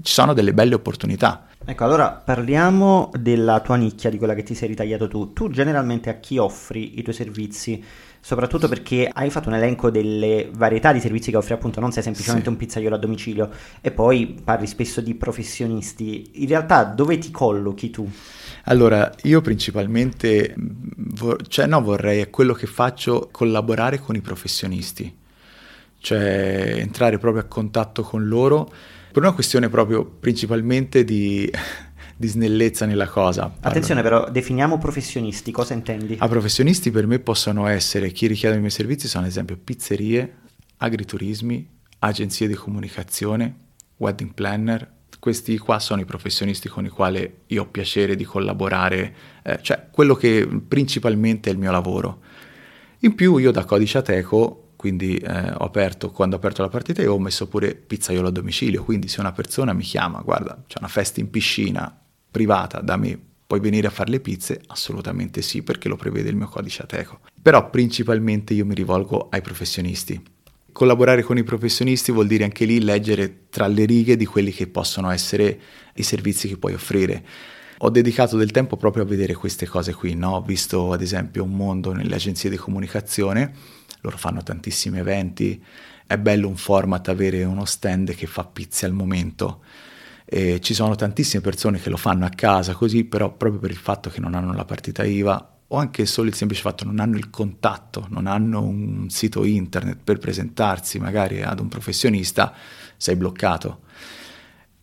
[0.00, 1.48] ci sono delle belle opportunità.
[1.64, 5.32] Ecco, allora parliamo della tua nicchia, di quella che ti sei ritagliato tu.
[5.32, 7.82] Tu generalmente a chi offri i tuoi servizi?
[8.20, 12.02] Soprattutto perché hai fatto un elenco delle varietà di servizi che offri, appunto, non sei
[12.02, 12.50] semplicemente sì.
[12.52, 16.30] un pizzaiolo a domicilio e poi parli spesso di professionisti.
[16.42, 18.10] In realtà dove ti collochi tu?
[18.64, 20.54] Allora, io principalmente,
[21.46, 25.16] cioè no, vorrei, è quello che faccio, collaborare con i professionisti,
[25.98, 28.70] cioè entrare proprio a contatto con loro
[29.12, 31.50] per una questione proprio principalmente di,
[32.16, 33.42] di snellezza nella cosa.
[33.42, 33.68] Parlo.
[33.68, 36.16] Attenzione però, definiamo professionisti, cosa intendi?
[36.18, 40.36] A professionisti per me possono essere, chi richiede i miei servizi sono ad esempio pizzerie,
[40.78, 41.68] agriturismi,
[42.00, 43.54] agenzie di comunicazione,
[43.98, 44.90] wedding planner,
[45.22, 49.86] questi qua sono i professionisti con i quali io ho piacere di collaborare, eh, cioè
[49.92, 52.20] quello che principalmente è il mio lavoro.
[53.00, 57.02] In più io da Codice Ateco quindi eh, ho aperto, quando ho aperto la partita
[57.02, 60.78] io ho messo pure pizzaiolo a domicilio, quindi se una persona mi chiama, guarda, c'è
[60.80, 61.96] una festa in piscina
[62.28, 63.16] privata da me,
[63.46, 64.60] puoi venire a fare le pizze?
[64.66, 67.20] Assolutamente sì, perché lo prevede il mio codice ateco.
[67.40, 70.20] Però principalmente io mi rivolgo ai professionisti.
[70.72, 74.66] Collaborare con i professionisti vuol dire anche lì leggere tra le righe di quelli che
[74.66, 75.60] possono essere
[75.94, 77.24] i servizi che puoi offrire
[77.84, 80.36] ho dedicato del tempo proprio a vedere queste cose qui, no?
[80.36, 83.52] ho visto ad esempio un mondo nelle agenzie di comunicazione
[84.02, 85.62] loro fanno tantissimi eventi,
[86.06, 89.62] è bello un format avere uno stand che fa pizze al momento.
[90.24, 93.76] E ci sono tantissime persone che lo fanno a casa così, però proprio per il
[93.76, 97.16] fatto che non hanno la partita IVA o anche solo il semplice fatto non hanno
[97.16, 102.54] il contatto, non hanno un sito internet per presentarsi magari ad un professionista,
[102.96, 103.80] sei bloccato.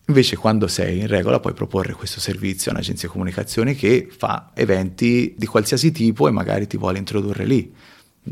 [0.07, 4.49] Invece quando sei in regola puoi proporre questo servizio a un'agenzia di comunicazione che fa
[4.55, 7.71] eventi di qualsiasi tipo e magari ti vuole introdurre lì.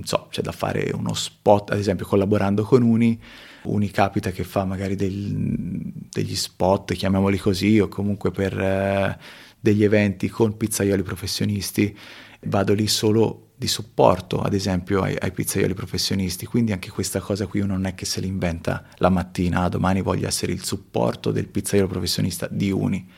[0.03, 3.19] So, c'è da fare uno spot, ad esempio collaborando con Uni,
[3.63, 9.17] Uni capita che fa magari del, degli spot, chiamiamoli così, o comunque per eh,
[9.59, 11.97] degli eventi con pizzaioli professionisti,
[12.41, 16.45] vado lì solo di supporto, ad esempio, ai, ai, pizzaioli professionisti.
[16.45, 20.27] Quindi anche questa cosa qui non è che se l'inventa la mattina, ah, domani voglio
[20.27, 23.09] essere il supporto del pizzaiolo professionista di Uni.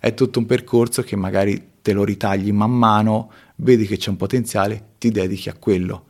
[0.00, 4.16] È tutto un percorso che magari te lo ritagli man mano, vedi che c'è un
[4.16, 6.06] potenziale, ti dedichi a quello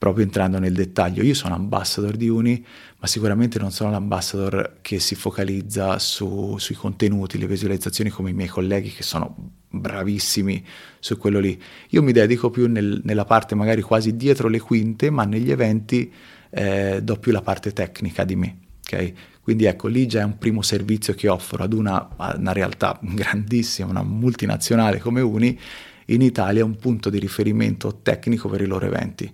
[0.00, 1.22] proprio entrando nel dettaglio.
[1.22, 2.64] Io sono ambassador di Uni,
[3.00, 8.32] ma sicuramente non sono l'ambassador che si focalizza su, sui contenuti, le visualizzazioni come i
[8.32, 9.36] miei colleghi che sono
[9.68, 10.64] bravissimi
[10.98, 11.60] su quello lì.
[11.90, 16.10] Io mi dedico più nel, nella parte magari quasi dietro le quinte, ma negli eventi
[16.48, 18.56] eh, do più la parte tecnica di me.
[18.82, 19.14] Okay?
[19.42, 23.90] Quindi ecco, lì già è un primo servizio che offro ad una, una realtà grandissima,
[23.90, 25.60] una multinazionale come Uni,
[26.06, 29.30] in Italia un punto di riferimento tecnico per i loro eventi.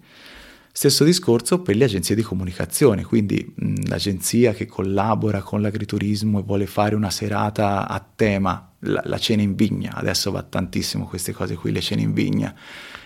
[0.76, 6.42] Stesso discorso per le agenzie di comunicazione, quindi mh, l'agenzia che collabora con l'agriturismo e
[6.42, 11.32] vuole fare una serata a tema, la, la, cena in vigna, adesso va tantissimo queste
[11.32, 12.54] cose qui, le cene in vigna,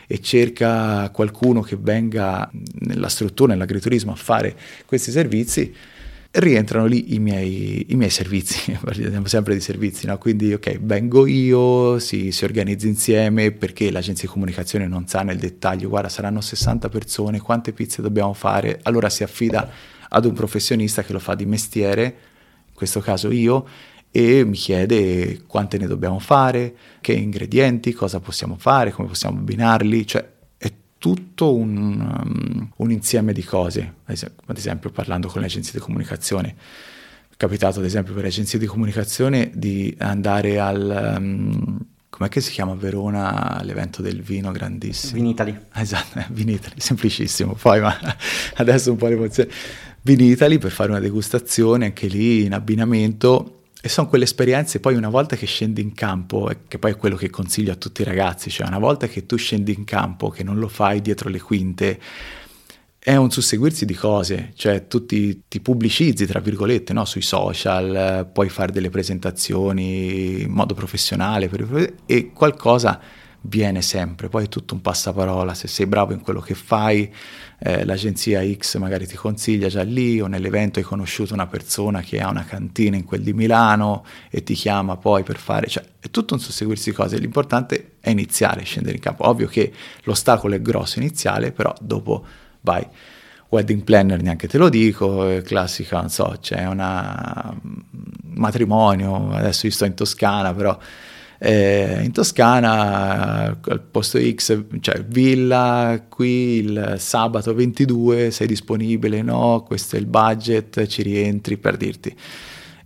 [0.09, 2.51] e cerca qualcuno che venga
[2.81, 5.73] nella struttura, nell'agriturismo a fare questi servizi,
[6.33, 10.17] rientrano lì i miei, i miei servizi, parliamo sempre di servizi, no?
[10.19, 15.39] quindi ok, vengo io, si, si, organizza insieme perché l'agenzia di comunicazione non sa nel
[15.39, 19.69] dettaglio, guarda saranno 60 persone, quante pizze dobbiamo fare, allora si affida
[20.09, 22.05] ad un professionista che lo fa di mestiere,
[22.69, 23.67] in questo caso io,
[24.13, 30.07] e mi chiede quante ne dobbiamo fare, che ingredienti, cosa possiamo fare, come possiamo abbinarli,
[30.07, 30.29] cioè
[31.01, 36.55] tutto un, um, un, insieme di cose, ad esempio parlando con le agenzie di comunicazione.
[37.31, 41.17] È capitato ad esempio per le agenzie di comunicazione di andare al...
[41.19, 41.79] Um,
[42.11, 45.15] com'è che si chiama a Verona l'evento del vino grandissimo?
[45.15, 45.59] Vinitali.
[45.73, 47.55] Esatto, Vinitali, semplicissimo.
[47.55, 47.97] Poi ma
[48.57, 49.51] adesso un po' di emozione.
[50.03, 55.09] Vinitali per fare una degustazione anche lì in abbinamento e sono quelle esperienze poi una
[55.09, 58.51] volta che scendi in campo, che poi è quello che consiglio a tutti i ragazzi,
[58.51, 61.99] cioè una volta che tu scendi in campo, che non lo fai dietro le quinte,
[62.99, 67.07] è un susseguirsi di cose, cioè tu ti, ti pubblicizzi, tra virgolette, no?
[67.07, 73.01] sui social, puoi fare delle presentazioni in modo professionale per, e qualcosa
[73.43, 77.13] viene sempre, poi è tutto un passaparola, se sei bravo in quello che fai,
[77.59, 82.21] eh, l'agenzia X magari ti consiglia già lì o nell'evento hai conosciuto una persona che
[82.21, 86.11] ha una cantina in quel di Milano e ti chiama poi per fare, cioè è
[86.11, 89.73] tutto un susseguirsi di cose, l'importante è iniziare, scendere in campo, ovvio che
[90.03, 92.25] l'ostacolo è grosso iniziale, però dopo
[92.61, 92.87] vai.
[93.49, 97.59] Wedding planner neanche te lo dico, classica, non so, c'è un
[98.23, 100.79] matrimonio, adesso io sto in Toscana, però
[101.43, 109.65] eh, in Toscana al posto X, cioè villa qui il sabato 22, sei disponibile, no,
[109.67, 112.15] questo è il budget, ci rientri per dirti.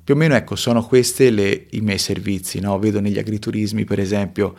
[0.05, 2.79] Più o meno ecco, sono questi i miei servizi, no?
[2.79, 4.55] vedo negli agriturismi per esempio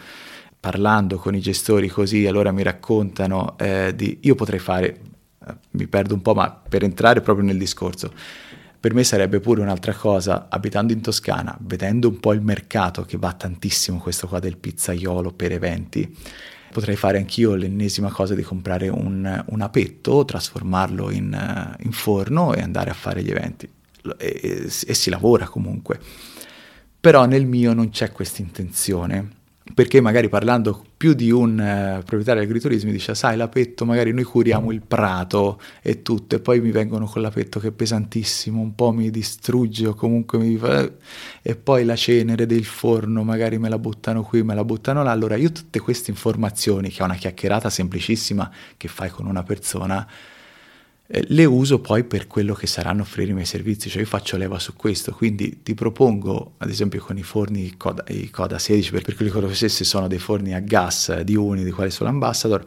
[0.59, 4.99] parlando con i gestori così, allora mi raccontano eh, di, io potrei fare,
[5.47, 8.11] eh, mi perdo un po', ma per entrare proprio nel discorso,
[8.85, 13.17] per me sarebbe pure un'altra cosa, abitando in Toscana, vedendo un po' il mercato che
[13.17, 16.15] va tantissimo questo qua del pizzaiolo per eventi,
[16.71, 22.61] potrei fare anch'io l'ennesima cosa di comprare un, un apetto, trasformarlo in, in, forno e
[22.61, 23.67] andare a fare gli eventi.
[24.19, 25.99] E, e, e si lavora comunque.
[26.99, 29.27] Però nel mio non c'è questa intenzione
[29.73, 34.23] perché magari parlando più di un eh, proprietario di agriturismi dice sai l'apetto magari noi
[34.23, 38.73] curiamo il prato e tutto e poi mi vengono con l'apetto che è pesantissimo un
[38.73, 40.89] po' mi distrugge o comunque mi fa
[41.43, 45.11] e poi la cenere del forno magari me la buttano qui me la buttano là.
[45.11, 50.07] Allora io tutte queste informazioni che è una chiacchierata semplicissima che fai con una persona
[50.07, 50.34] eh,
[51.07, 54.57] le uso poi per quello che saranno offrire i miei servizi, cioè io faccio leva
[54.57, 59.03] su questo, quindi ti propongo ad esempio con i forni Coda, i Coda 16, per,
[59.03, 62.65] per quelli che conoscessi sono dei forni a gas di Uni, di quali sono l'ambassador,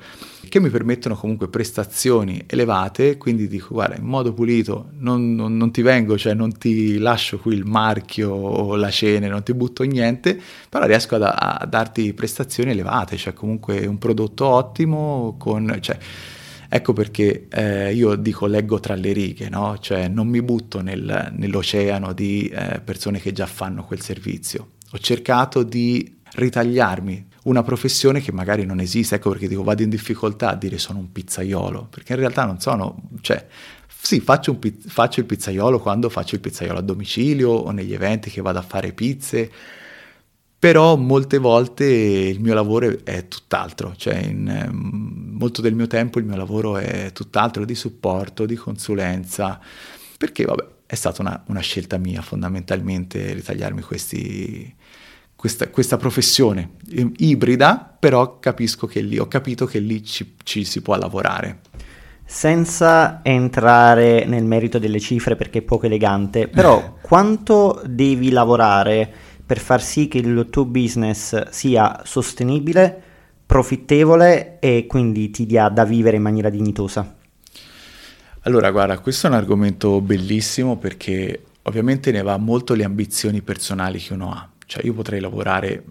[0.48, 5.72] che mi permettono comunque prestazioni elevate, quindi dico guarda in modo pulito non, non, non
[5.72, 9.82] ti vengo, cioè non ti lascio qui il marchio o la cena, non ti butto
[9.82, 15.76] niente, però riesco a, a darti prestazioni elevate, cioè comunque un prodotto ottimo con...
[15.80, 15.98] Cioè,
[16.70, 19.78] Ecco perché eh, io dico leggo tra le righe, no?
[19.78, 24.72] cioè non mi butto nel, nell'oceano di eh, persone che già fanno quel servizio.
[24.92, 29.88] Ho cercato di ritagliarmi una professione che magari non esiste, ecco perché dico vado in
[29.88, 33.46] difficoltà a dire sono un pizzaiolo, perché in realtà non sono, cioè
[34.00, 38.30] sì, faccio, un, faccio il pizzaiolo quando faccio il pizzaiolo a domicilio o negli eventi
[38.30, 39.50] che vado a fare pizze,
[40.58, 46.18] però molte volte il mio lavoro è tutt'altro, cioè in, ehm, molto del mio tempo
[46.18, 49.60] il mio lavoro è tutt'altro, di supporto, di consulenza,
[50.16, 54.74] perché vabbè, è stata una, una scelta mia fondamentalmente ritagliarmi questi,
[55.36, 56.70] questa, questa, professione
[57.18, 61.60] ibrida, però capisco che lì, ho capito che lì ci, ci si può lavorare.
[62.24, 69.60] Senza entrare nel merito delle cifre perché è poco elegante, però quanto devi lavorare per
[69.60, 73.02] far sì che il tuo business sia sostenibile,
[73.46, 77.16] profittevole e quindi ti dia da vivere in maniera dignitosa?
[78.40, 83.98] Allora, guarda, questo è un argomento bellissimo perché ovviamente ne va molto le ambizioni personali
[83.98, 84.46] che uno ha.
[84.66, 85.82] Cioè io potrei lavorare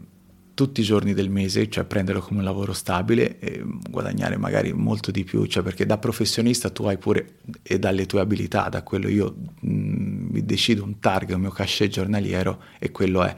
[0.57, 5.11] tutti i giorni del mese, cioè prenderlo come un lavoro stabile e guadagnare magari molto
[5.11, 9.07] di più, cioè perché da professionista tu hai pure, e dalle tue abilità, da quello
[9.07, 13.35] io mh, mm, decido un target, un mio cachet giornaliero e quello è.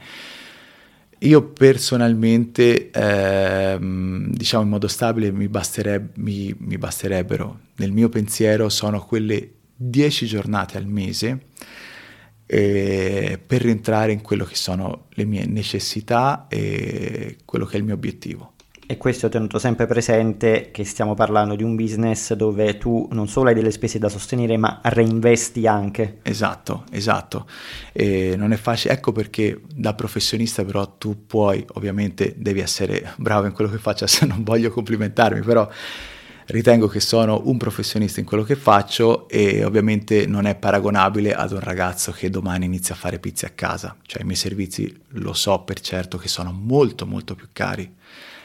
[1.18, 8.70] Io personalmente, ehm, diciamo in modo stabile, mi, bastereb- mi, mi basterebbero, nel mio pensiero
[8.70, 11.48] sono quelle 10 giornate al mese
[12.52, 17.84] eh, per rientrare in quello che sono le mie necessità e quello che è il
[17.84, 18.54] mio obiettivo.
[18.86, 23.28] E questo ho tenuto sempre presente che stiamo parlando di un business dove tu non
[23.28, 26.18] solo hai delle spese da sostenere, ma reinvesti anche.
[26.22, 27.46] Esatto, esatto.
[27.92, 33.46] E non è facile, ecco perché da professionista però tu puoi, ovviamente devi essere bravo
[33.46, 35.68] in quello che faccia, se non voglio complimentarmi, però
[36.50, 41.52] ritengo che sono un professionista in quello che faccio e ovviamente non è paragonabile ad
[41.52, 43.96] un ragazzo che domani inizia a fare pizze a casa.
[44.02, 47.92] Cioè i miei servizi lo so per certo che sono molto molto più cari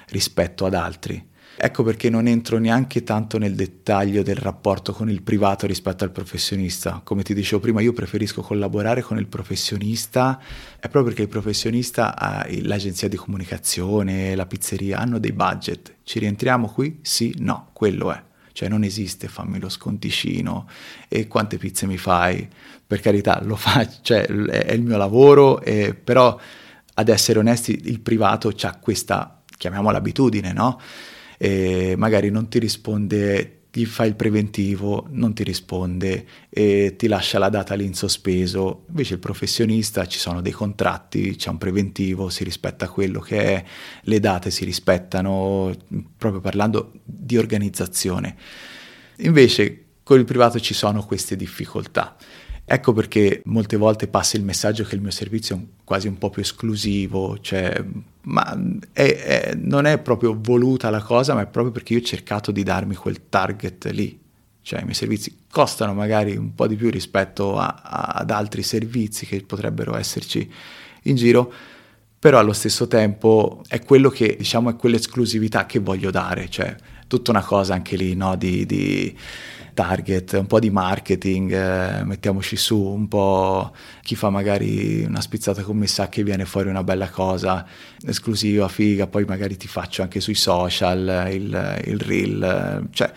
[0.09, 1.33] rispetto ad altri.
[1.57, 6.11] Ecco perché non entro neanche tanto nel dettaglio del rapporto con il privato rispetto al
[6.11, 6.99] professionista.
[7.01, 10.37] Come ti dicevo prima, io preferisco collaborare con il professionista,
[10.75, 15.95] è proprio perché il professionista, l'agenzia di comunicazione, la pizzeria, hanno dei budget.
[16.03, 16.99] Ci rientriamo qui?
[17.01, 18.21] Sì, no, quello è.
[18.51, 20.67] Cioè non esiste fammi lo sconticino
[21.07, 22.47] e quante pizze mi fai.
[22.85, 26.37] Per carità, lo faccio, cioè è il mio lavoro, eh, però
[26.93, 30.79] ad essere onesti il privato ha questa, chiamiamola abitudine, no?
[31.37, 37.39] E magari non ti risponde, gli fai il preventivo, non ti risponde e ti lascia
[37.39, 38.85] la data lì in sospeso.
[38.87, 43.63] Invece il professionista ci sono dei contratti, c'è un preventivo, si rispetta quello che è,
[44.03, 45.75] le date si rispettano,
[46.17, 48.37] proprio parlando di organizzazione.
[49.17, 52.15] Invece con il privato ci sono queste difficoltà.
[52.63, 56.29] Ecco perché molte volte passa il messaggio che il mio servizio è quasi un po'
[56.29, 57.83] più esclusivo, cioè,
[58.25, 58.57] ma
[58.91, 62.51] è, è, non è proprio voluta la cosa, ma è proprio perché io ho cercato
[62.51, 64.19] di darmi quel target lì.
[64.61, 68.63] Cioè i miei servizi costano magari un po' di più rispetto a, a, ad altri
[68.63, 70.51] servizi che potrebbero esserci
[71.03, 71.53] in giro,
[72.17, 76.75] però allo stesso tempo è quello che, diciamo, è quell'esclusività che voglio dare, cioè
[77.07, 79.15] tutta una cosa anche lì, no, di, di
[79.75, 85.61] target, un po' di marketing, eh, mettiamoci su un po' chi fa magari una spizzata
[85.61, 87.63] con me sa che viene fuori una bella cosa
[88.03, 93.13] esclusiva, figa, poi magari ti faccio anche sui social il, il reel, cioè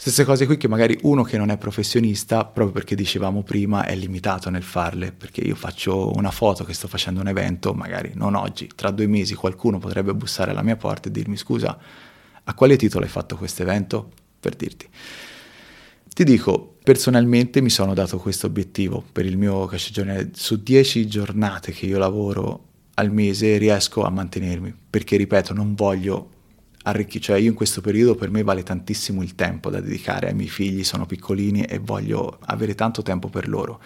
[0.00, 3.94] stesse cose qui che magari uno che non è professionista, proprio perché dicevamo prima, è
[3.94, 8.34] limitato nel farle, perché io faccio una foto che sto facendo un evento, magari non
[8.34, 11.78] oggi, tra due mesi qualcuno potrebbe bussare alla mia porta e dirmi scusa,
[12.44, 14.10] a quale titolo hai fatto questo evento?
[14.40, 14.88] Per dirti.
[16.18, 20.30] Ti dico, personalmente mi sono dato questo obiettivo per il mio cachet giornale.
[20.32, 22.64] Su 10 giornate che io lavoro
[22.94, 26.30] al mese riesco a mantenermi, perché ripeto, non voglio
[26.82, 30.34] arricchire, cioè io in questo periodo per me vale tantissimo il tempo da dedicare ai
[30.34, 33.80] miei figli, sono piccolini e voglio avere tanto tempo per loro.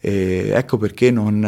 [0.00, 1.40] E ecco perché non,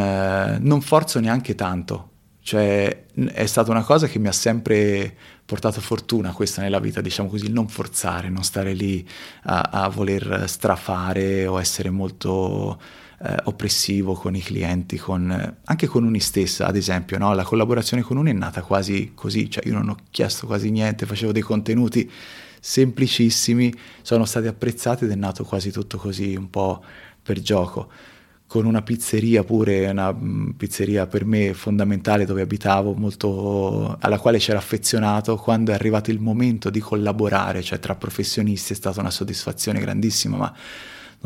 [0.61, 2.11] non forzo neanche tanto,
[2.43, 5.17] cioè è stata una cosa che mi ha sempre
[5.47, 9.07] portato fortuna questa nella vita, diciamo così, il non forzare, non stare lì
[9.45, 12.79] a, a voler strafare o essere molto
[13.23, 17.33] eh, oppressivo con i clienti, con, anche con Uni stessa, ad esempio, no?
[17.33, 21.07] la collaborazione con Uni è nata quasi così, cioè io non ho chiesto quasi niente,
[21.07, 22.11] facevo dei contenuti
[22.61, 23.73] semplicissimi,
[24.03, 26.83] sono stati apprezzati ed è nato quasi tutto così, un po'
[27.23, 27.89] per gioco
[28.47, 34.39] con una pizzeria pure, una mm, pizzeria per me fondamentale dove abitavo, molto, alla quale
[34.39, 39.11] c'era affezionato, quando è arrivato il momento di collaborare, cioè tra professionisti è stata una
[39.11, 40.55] soddisfazione grandissima, ma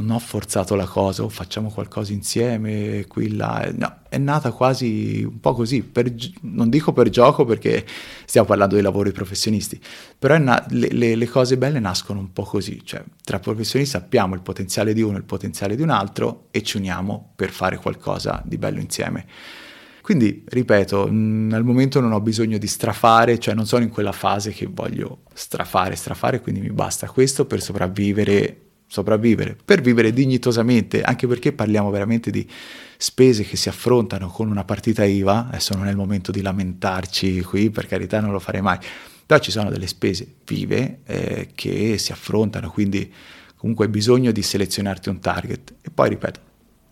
[0.01, 3.71] non ho forzato la cosa, o facciamo qualcosa insieme, qui, là.
[3.77, 7.87] No, è nata quasi un po' così, per, non dico per gioco perché
[8.25, 9.81] stiamo parlando di lavori professionisti,
[10.19, 14.35] però na- le, le, le, cose belle nascono un po' così, cioè tra professionisti sappiamo
[14.35, 17.77] il potenziale di uno e il potenziale di un altro e ci uniamo per fare
[17.77, 19.27] qualcosa di bello insieme.
[20.03, 24.51] Quindi, ripeto, al momento non ho bisogno di strafare, cioè non sono in quella fase
[24.51, 31.29] che voglio strafare, strafare, quindi mi basta questo per sopravvivere sopravvivere, per vivere dignitosamente, anche
[31.29, 32.45] perché parliamo veramente di
[32.97, 37.41] spese che si affrontano con una partita IVA, adesso non è il momento di lamentarci
[37.43, 38.79] qui, per carità non lo farei mai,
[39.25, 43.13] però ci sono delle spese vive eh, che si affrontano, quindi
[43.55, 45.73] comunque hai bisogno di selezionarti un target.
[45.83, 46.41] E poi ripeto,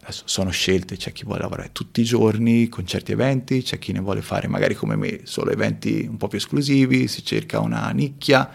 [0.02, 3.90] adesso sono scelte, c'è chi vuole lavorare tutti i giorni con certi eventi, c'è chi
[3.90, 7.90] ne vuole fare magari come me solo eventi un po' più esclusivi, si cerca una
[7.90, 8.48] nicchia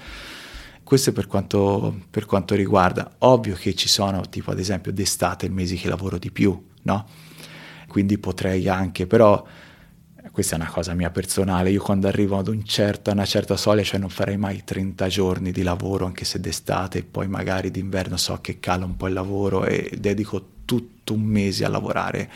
[0.94, 3.16] questo è per quanto, per quanto riguarda.
[3.20, 7.08] Ovvio che ci sono, tipo ad esempio d'estate, il mese che lavoro di più, no?
[7.88, 9.44] Quindi potrei anche, però
[10.32, 13.82] questa è una cosa mia personale, io quando arrivo ad un certo, una certa soglia,
[13.82, 18.16] cioè non farei mai 30 giorni di lavoro, anche se d'estate, e poi magari d'inverno
[18.16, 22.30] so che cala un po' il lavoro e dedico tutto un mese a lavorare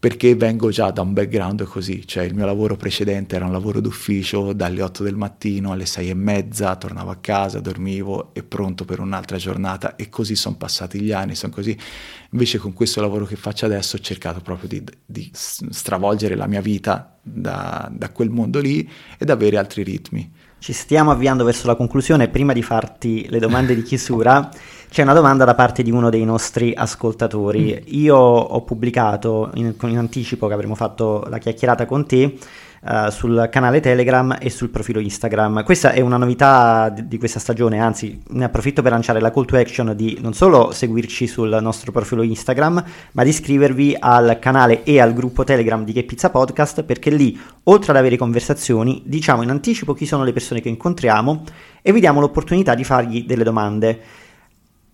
[0.00, 3.82] perché vengo già da un background così, cioè il mio lavoro precedente era un lavoro
[3.82, 8.86] d'ufficio dalle 8 del mattino alle 6 e mezza, tornavo a casa, dormivo e pronto
[8.86, 11.78] per un'altra giornata e così sono passati gli anni, sono così.
[12.30, 16.62] Invece con questo lavoro che faccio adesso ho cercato proprio di, di stravolgere la mia
[16.62, 18.88] vita da, da quel mondo lì
[19.18, 20.32] ed avere altri ritmi.
[20.60, 24.48] Ci stiamo avviando verso la conclusione, prima di farti le domande di chiusura
[24.90, 27.80] c'è una domanda da parte di uno dei nostri ascoltatori.
[27.80, 27.84] Mm.
[27.94, 32.36] Io ho pubblicato in, in anticipo che avremmo fatto la chiacchierata con te
[32.82, 35.64] Uh, sul canale Telegram e sul profilo Instagram.
[35.64, 39.44] Questa è una novità di, di, questa stagione, anzi ne approfitto per lanciare la call
[39.44, 42.82] to action di non solo seguirci sul nostro profilo Instagram,
[43.12, 47.38] ma di iscrivervi al canale e al gruppo Telegram di Che Pizza Podcast, perché lì,
[47.64, 51.44] oltre ad avere conversazioni, diciamo in anticipo chi sono le persone che incontriamo
[51.82, 54.00] e vi diamo l'opportunità di fargli delle domande.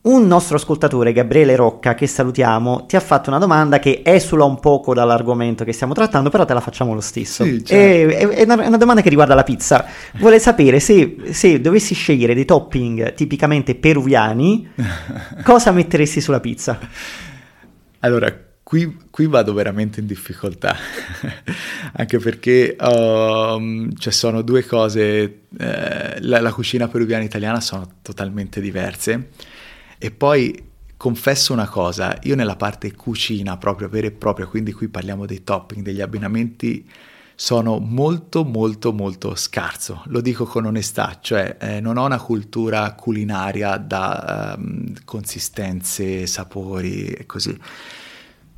[0.07, 4.61] Un nostro ascoltatore, Gabriele Rocca, che salutiamo, ti ha fatto una domanda che esula un
[4.61, 7.43] poco dall'argomento che stiamo trattando, però te la facciamo lo stesso.
[7.43, 8.15] Sì, certo.
[8.15, 9.85] è, è, una, è, una, domanda che riguarda la pizza.
[10.19, 14.69] Vuole sapere se, se dovessi scegliere dei topping tipicamente peruviani,
[15.43, 16.79] cosa metteresti sulla pizza?
[18.01, 20.75] Allora, Qui, qui, vado veramente in difficoltà,
[21.95, 27.89] anche perché um, cioè sono due cose, eh, la, la, cucina peruviana e italiana sono
[28.03, 29.29] totalmente diverse
[29.99, 30.65] e poi
[30.97, 35.45] confesso una cosa, io nella parte cucina proprio vera e propria, quindi qui parliamo dei
[35.45, 36.89] topping, degli abbinamenti,
[37.39, 42.95] sono molto molto molto scarso, lo dico con onestà, cioè eh, non ho una cultura
[42.95, 47.57] culinaria da um, consistenze, sapori e così.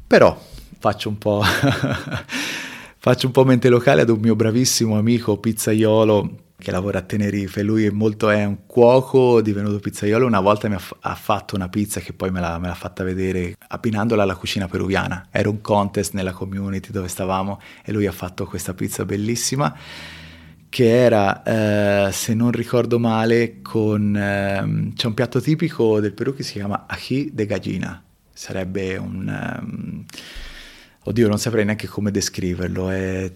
[0.06, 0.40] Però
[0.78, 1.42] faccio un po'
[2.98, 7.62] faccio un po' mente locale ad un mio bravissimo amico pizzaiolo che lavora a Tenerife,
[7.62, 11.68] lui è, molto, è un cuoco divenuto pizzaiolo, una volta mi ha, ha fatto una
[11.68, 15.60] pizza che poi me l'ha, me l'ha, fatta vedere abbinandola alla cucina peruviana, era un
[15.60, 19.72] contest nella community dove stavamo e lui ha fatto questa pizza bellissima
[20.68, 24.14] che era, eh, se non ricordo male, con...
[24.16, 28.02] Eh, c'è un piatto tipico del Perù che si chiama ají de gallina,
[28.32, 29.60] sarebbe un...
[29.62, 30.04] Um,
[31.08, 33.32] oddio, non saprei neanche come descriverlo, è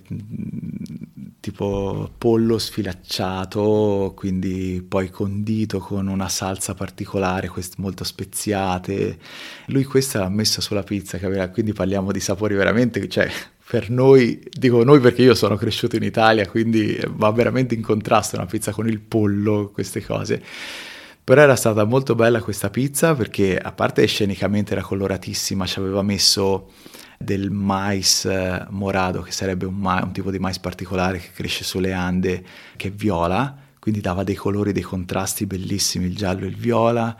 [1.40, 9.18] tipo pollo sfilacciato, quindi poi condito con una salsa particolare, molto speziate.
[9.66, 11.18] Lui questa l'ha messa sulla pizza,
[11.48, 13.30] quindi parliamo di sapori veramente, cioè
[13.66, 18.36] per noi, dico noi perché io sono cresciuto in Italia, quindi va veramente in contrasto
[18.36, 20.42] una pizza con il pollo, queste cose.
[21.24, 26.02] Però era stata molto bella questa pizza perché a parte scenicamente era coloratissima, ci aveva
[26.02, 26.70] messo
[27.22, 31.64] del mais eh, morado, che sarebbe un, ma- un tipo di mais particolare che cresce
[31.64, 32.44] sulle Ande,
[32.76, 37.16] che è viola, quindi dava dei colori, dei contrasti bellissimi, il giallo e il viola.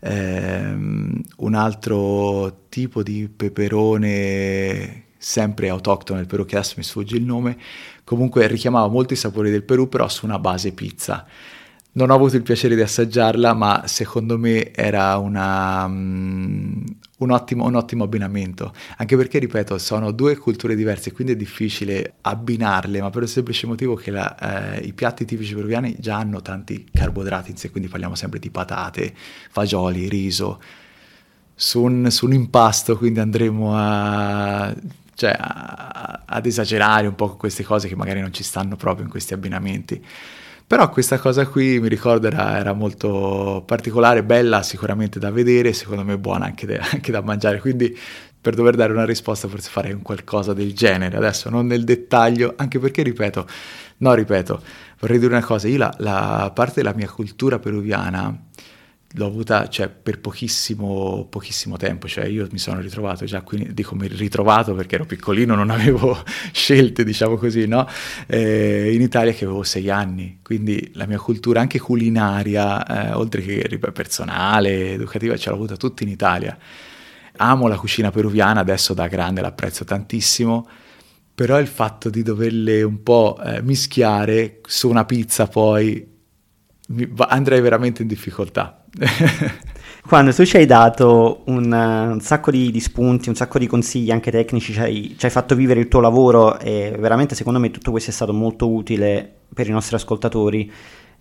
[0.00, 7.24] Ehm, un altro tipo di peperone sempre autoctono del Perù, che adesso mi sfugge il
[7.24, 7.56] nome,
[8.04, 11.26] comunque richiamava molti sapori del Perù, però su una base pizza.
[11.96, 16.82] Non ho avuto il piacere di assaggiarla, ma secondo me era una, um,
[17.18, 22.14] un, ottimo, un, ottimo, abbinamento, anche perché, ripeto, sono due culture diverse, quindi è difficile
[22.22, 26.42] abbinarle, ma per il semplice motivo che la, eh, i piatti tipici peruviani già hanno
[26.42, 29.14] tanti carboidrati in sé, quindi parliamo sempre di patate,
[29.50, 30.60] fagioli, riso,
[31.54, 34.74] su un, su un impasto, quindi andremo a
[35.14, 39.04] cioè, a, ad esagerare un po' con queste cose che magari non ci stanno proprio
[39.04, 40.04] in questi abbinamenti.
[40.66, 46.04] Però questa cosa qui mi ricordo era, era molto particolare, bella sicuramente da vedere, secondo
[46.04, 47.96] me buona anche, de, anche da mangiare, quindi
[48.40, 52.54] per dover dare una risposta forse farei un qualcosa del genere, adesso non nel dettaglio,
[52.56, 53.46] anche perché ripeto,
[53.98, 54.62] no ripeto,
[55.00, 58.36] vorrei dire una cosa, io la, la parte della mia cultura peruviana
[59.16, 63.94] l'ho avuta cioè, per pochissimo, pochissimo tempo, cioè io mi sono ritrovato già qui, dico
[63.94, 66.20] mi ritrovato perché ero piccolino, non avevo
[66.52, 67.88] scelte, diciamo così, no?
[68.26, 73.40] Eh, in Italia che avevo sei anni, quindi la mia cultura anche culinaria, eh, oltre
[73.42, 76.56] che personale, educativa, ce l'ho avuta tutta in Italia.
[77.36, 80.68] Amo la cucina peruviana, adesso da grande l'apprezzo tantissimo,
[81.34, 86.12] però il fatto di doverle un po' eh, mischiare su una pizza poi
[87.28, 88.83] andrei veramente in difficoltà
[90.06, 94.10] Quando tu ci hai dato un, un sacco di, di, spunti, un sacco di consigli
[94.10, 97.70] anche tecnici, ci hai, ci hai fatto vivere il tuo lavoro e veramente secondo me
[97.70, 100.70] tutto questo è stato molto utile per i nostri ascoltatori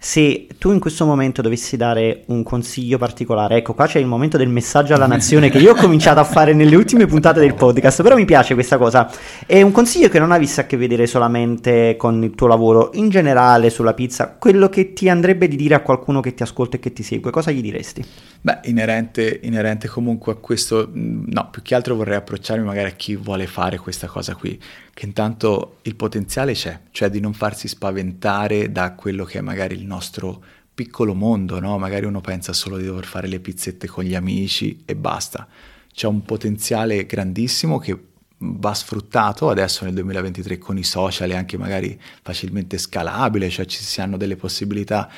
[0.06, 4.36] se tu in questo momento dovessi dare un consiglio particolare, ecco qua c'è il momento
[4.36, 8.02] del messaggio alla nazione che io ho cominciato a fare nelle ultime puntate del podcast,
[8.02, 9.10] però mi piace questa cosa.
[9.46, 13.08] È un consiglio che non avesse a che vedere solamente con il tuo lavoro, in
[13.08, 16.80] generale sulla pizza, quello che ti andrebbe di dire a qualcuno che ti ascolta e
[16.82, 18.04] che ti segue, cosa gli diresti?
[18.42, 23.16] Beh, inerente, inerente comunque a questo, no, più che altro vorrei approcciarmi magari a chi
[23.16, 24.60] vuole fare questa cosa qui,
[24.94, 29.76] che intanto il potenziale c'è, cioè di non farsi spaventare da quello che è magari
[29.76, 31.78] il nostro piccolo mondo, no?
[31.78, 35.48] Magari uno pensa solo di dover fare le pizzette con gli amici e basta.
[35.92, 37.98] C'è un potenziale grandissimo che
[38.38, 43.82] va sfruttato adesso nel 2023 con i social e anche magari facilmente scalabile, cioè ci
[43.82, 45.10] si hanno delle possibilità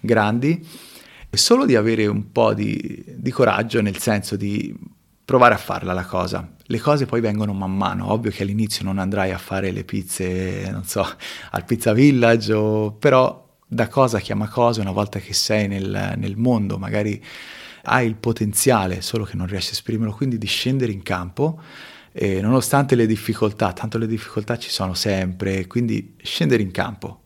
[0.00, 0.66] grandi
[1.30, 4.74] e solo di avere un po' di, di coraggio nel senso di
[5.24, 6.46] provare a farla la cosa.
[6.72, 10.70] Le cose poi vengono man mano, ovvio che all'inizio non andrai a fare le pizze,
[10.70, 11.06] non so,
[11.50, 12.92] al Pizza Village, o...
[12.92, 17.22] però da cosa chiama cosa una volta che sei nel, nel mondo, magari
[17.84, 21.60] hai il potenziale, solo che non riesci a esprimerlo, quindi di scendere in campo,
[22.10, 27.20] e nonostante le difficoltà, tanto le difficoltà ci sono sempre, quindi scendere in campo,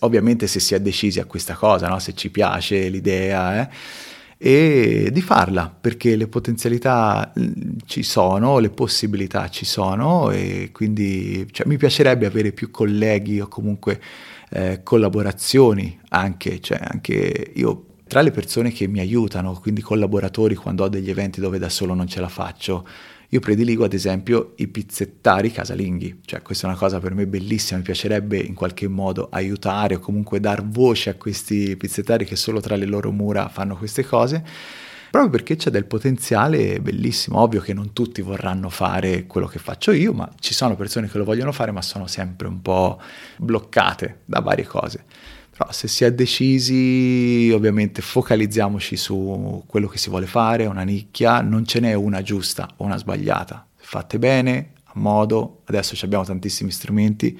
[0.00, 1.98] ovviamente se si è decisi a questa cosa, no?
[1.98, 3.68] se ci piace l'idea, eh?
[4.44, 11.46] E di farla, perché le potenzialità mm, ci sono, le possibilità ci sono e quindi
[11.52, 14.00] cioè, mi piacerebbe avere più colleghi o comunque
[14.50, 20.82] eh, collaborazioni anche, cioè anche io tra le persone che mi aiutano, quindi collaboratori quando
[20.82, 22.84] ho degli eventi dove da solo non ce la faccio,
[23.32, 27.78] io prediligo ad esempio i pizzettari casalinghi, cioè questa è una cosa per me bellissima,
[27.78, 32.60] mi piacerebbe in qualche modo aiutare o comunque dar voce a questi pizzettari che solo
[32.60, 34.44] tra le loro mura fanno queste cose,
[35.10, 37.40] proprio perché c'è del potenziale bellissimo.
[37.40, 41.16] Ovvio che non tutti vorranno fare quello che faccio io, ma ci sono persone che
[41.16, 43.00] lo vogliono fare, ma sono sempre un po'
[43.38, 45.04] bloccate da varie cose.
[45.62, 51.40] Però se si è decisi, ovviamente focalizziamoci su quello che si vuole fare, una nicchia,
[51.40, 53.64] non ce n'è una giusta o una sbagliata.
[53.76, 57.38] Fatte bene, a modo, adesso abbiamo tantissimi strumenti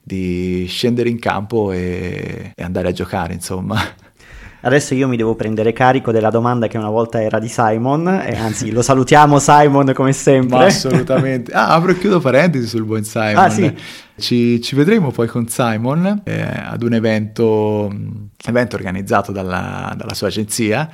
[0.00, 3.80] di scendere in campo e, e andare a giocare, insomma.
[4.66, 8.34] Adesso io mi devo prendere carico della domanda che una volta era di Simon, e
[8.34, 10.58] anzi lo salutiamo Simon come sempre.
[10.58, 11.52] Ma assolutamente.
[11.52, 13.36] Ah, apro e chiudo parentesi sul buon Simon.
[13.36, 13.72] Ah, sì.
[14.18, 17.94] Ci, ci, vedremo poi con Simon eh, ad un evento,
[18.44, 20.90] evento organizzato dalla, dalla sua agenzia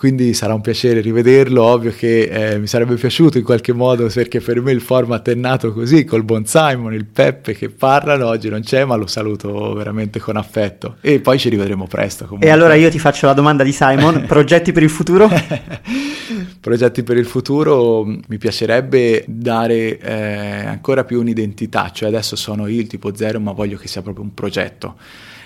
[0.00, 4.40] quindi sarà un piacere rivederlo, ovvio che eh, mi sarebbe piaciuto in qualche modo perché
[4.40, 8.48] per me il format è nato così, col buon Simon, il Peppe che parlano, oggi
[8.48, 12.24] non c'è ma lo saluto veramente con affetto e poi ci rivedremo presto.
[12.24, 12.48] Comunque.
[12.48, 15.28] E allora io ti faccio la domanda di Simon, progetti per il futuro?
[16.58, 22.80] progetti per il futuro mi piacerebbe dare eh, ancora più un'identità, cioè adesso sono io
[22.80, 24.96] il tipo zero ma voglio che sia proprio un progetto,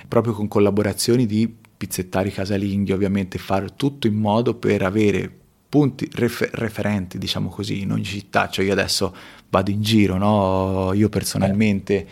[0.07, 5.31] proprio con collaborazioni di pizzettari casalinghi, ovviamente fare tutto in modo per avere
[5.69, 8.49] punti refer- referenti, diciamo così, in ogni città.
[8.49, 9.15] Cioè io adesso
[9.49, 10.93] vado in giro, no?
[10.95, 12.07] io personalmente,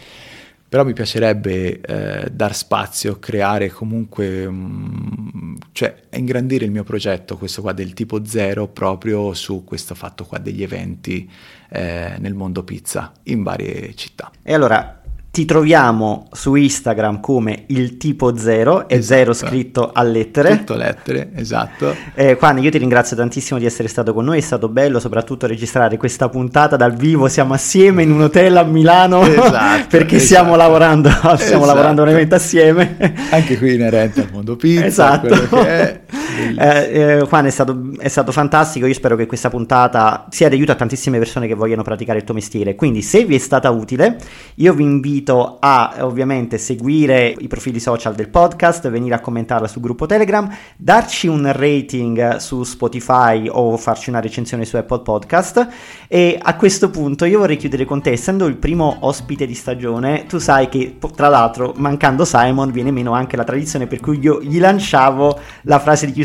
[0.69, 7.61] però mi piacerebbe eh, dar spazio, creare comunque, um, cioè ingrandire il mio progetto, questo
[7.61, 11.31] qua del tipo zero, proprio su questo fatto qua degli eventi
[11.69, 14.31] eh, nel mondo pizza in varie città.
[14.43, 15.02] E allora
[15.33, 19.15] ti troviamo su Instagram come il tipo zero e esatto.
[19.15, 20.59] zero scritto a lettere.
[20.59, 21.97] Tutto lettere, esatto.
[22.13, 25.47] Eh, Juan, io ti ringrazio tantissimo di essere stato con noi, è stato bello soprattutto
[25.47, 30.19] registrare questa puntata dal vivo, siamo assieme in un hotel a Milano esatto, perché esatto.
[30.19, 33.15] stiamo lavorando, stiamo lavorando un evento assieme.
[33.31, 34.85] Anche qui inerente al mondo pizza.
[34.85, 36.22] Esatto.
[36.59, 40.55] Eh, eh, Juan è stato, è stato, fantastico, io spero che questa puntata sia di
[40.57, 43.71] aiuto a tantissime persone che vogliono praticare il tuo mestiere, quindi se vi è stata
[43.71, 44.19] utile
[44.57, 49.83] io vi invito a ovviamente seguire i profili social del podcast, venire a commentarla sul
[49.83, 55.69] gruppo Telegram, darci un rating su Spotify o farci una recensione su Apple Podcast.
[56.09, 60.27] E a questo punto io vorrei chiudere con te, essendo il primo ospite di stagione,
[60.27, 64.41] tu sai che tra l'altro mancando Simon viene meno anche la tradizione per cui io
[64.43, 66.21] gli lanciavo la frase di chiusura.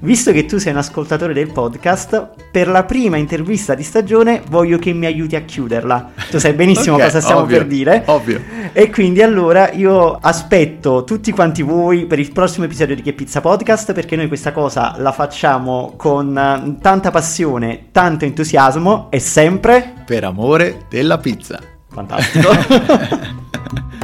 [0.00, 4.78] Visto che tu sei un ascoltatore del podcast, per la prima intervista di stagione voglio
[4.78, 6.12] che mi aiuti a chiuderla.
[6.30, 8.02] Tu sai benissimo okay, cosa stiamo ovvio, per dire.
[8.06, 8.40] Ovvio.
[8.72, 13.40] E quindi allora io aspetto tutti quanti voi per il prossimo episodio di Che Pizza
[13.40, 19.94] Podcast perché noi questa cosa la facciamo con eh, tanta passione, tanto entusiasmo e sempre
[20.04, 21.58] per amore della pizza.
[21.88, 23.42] Fantastico.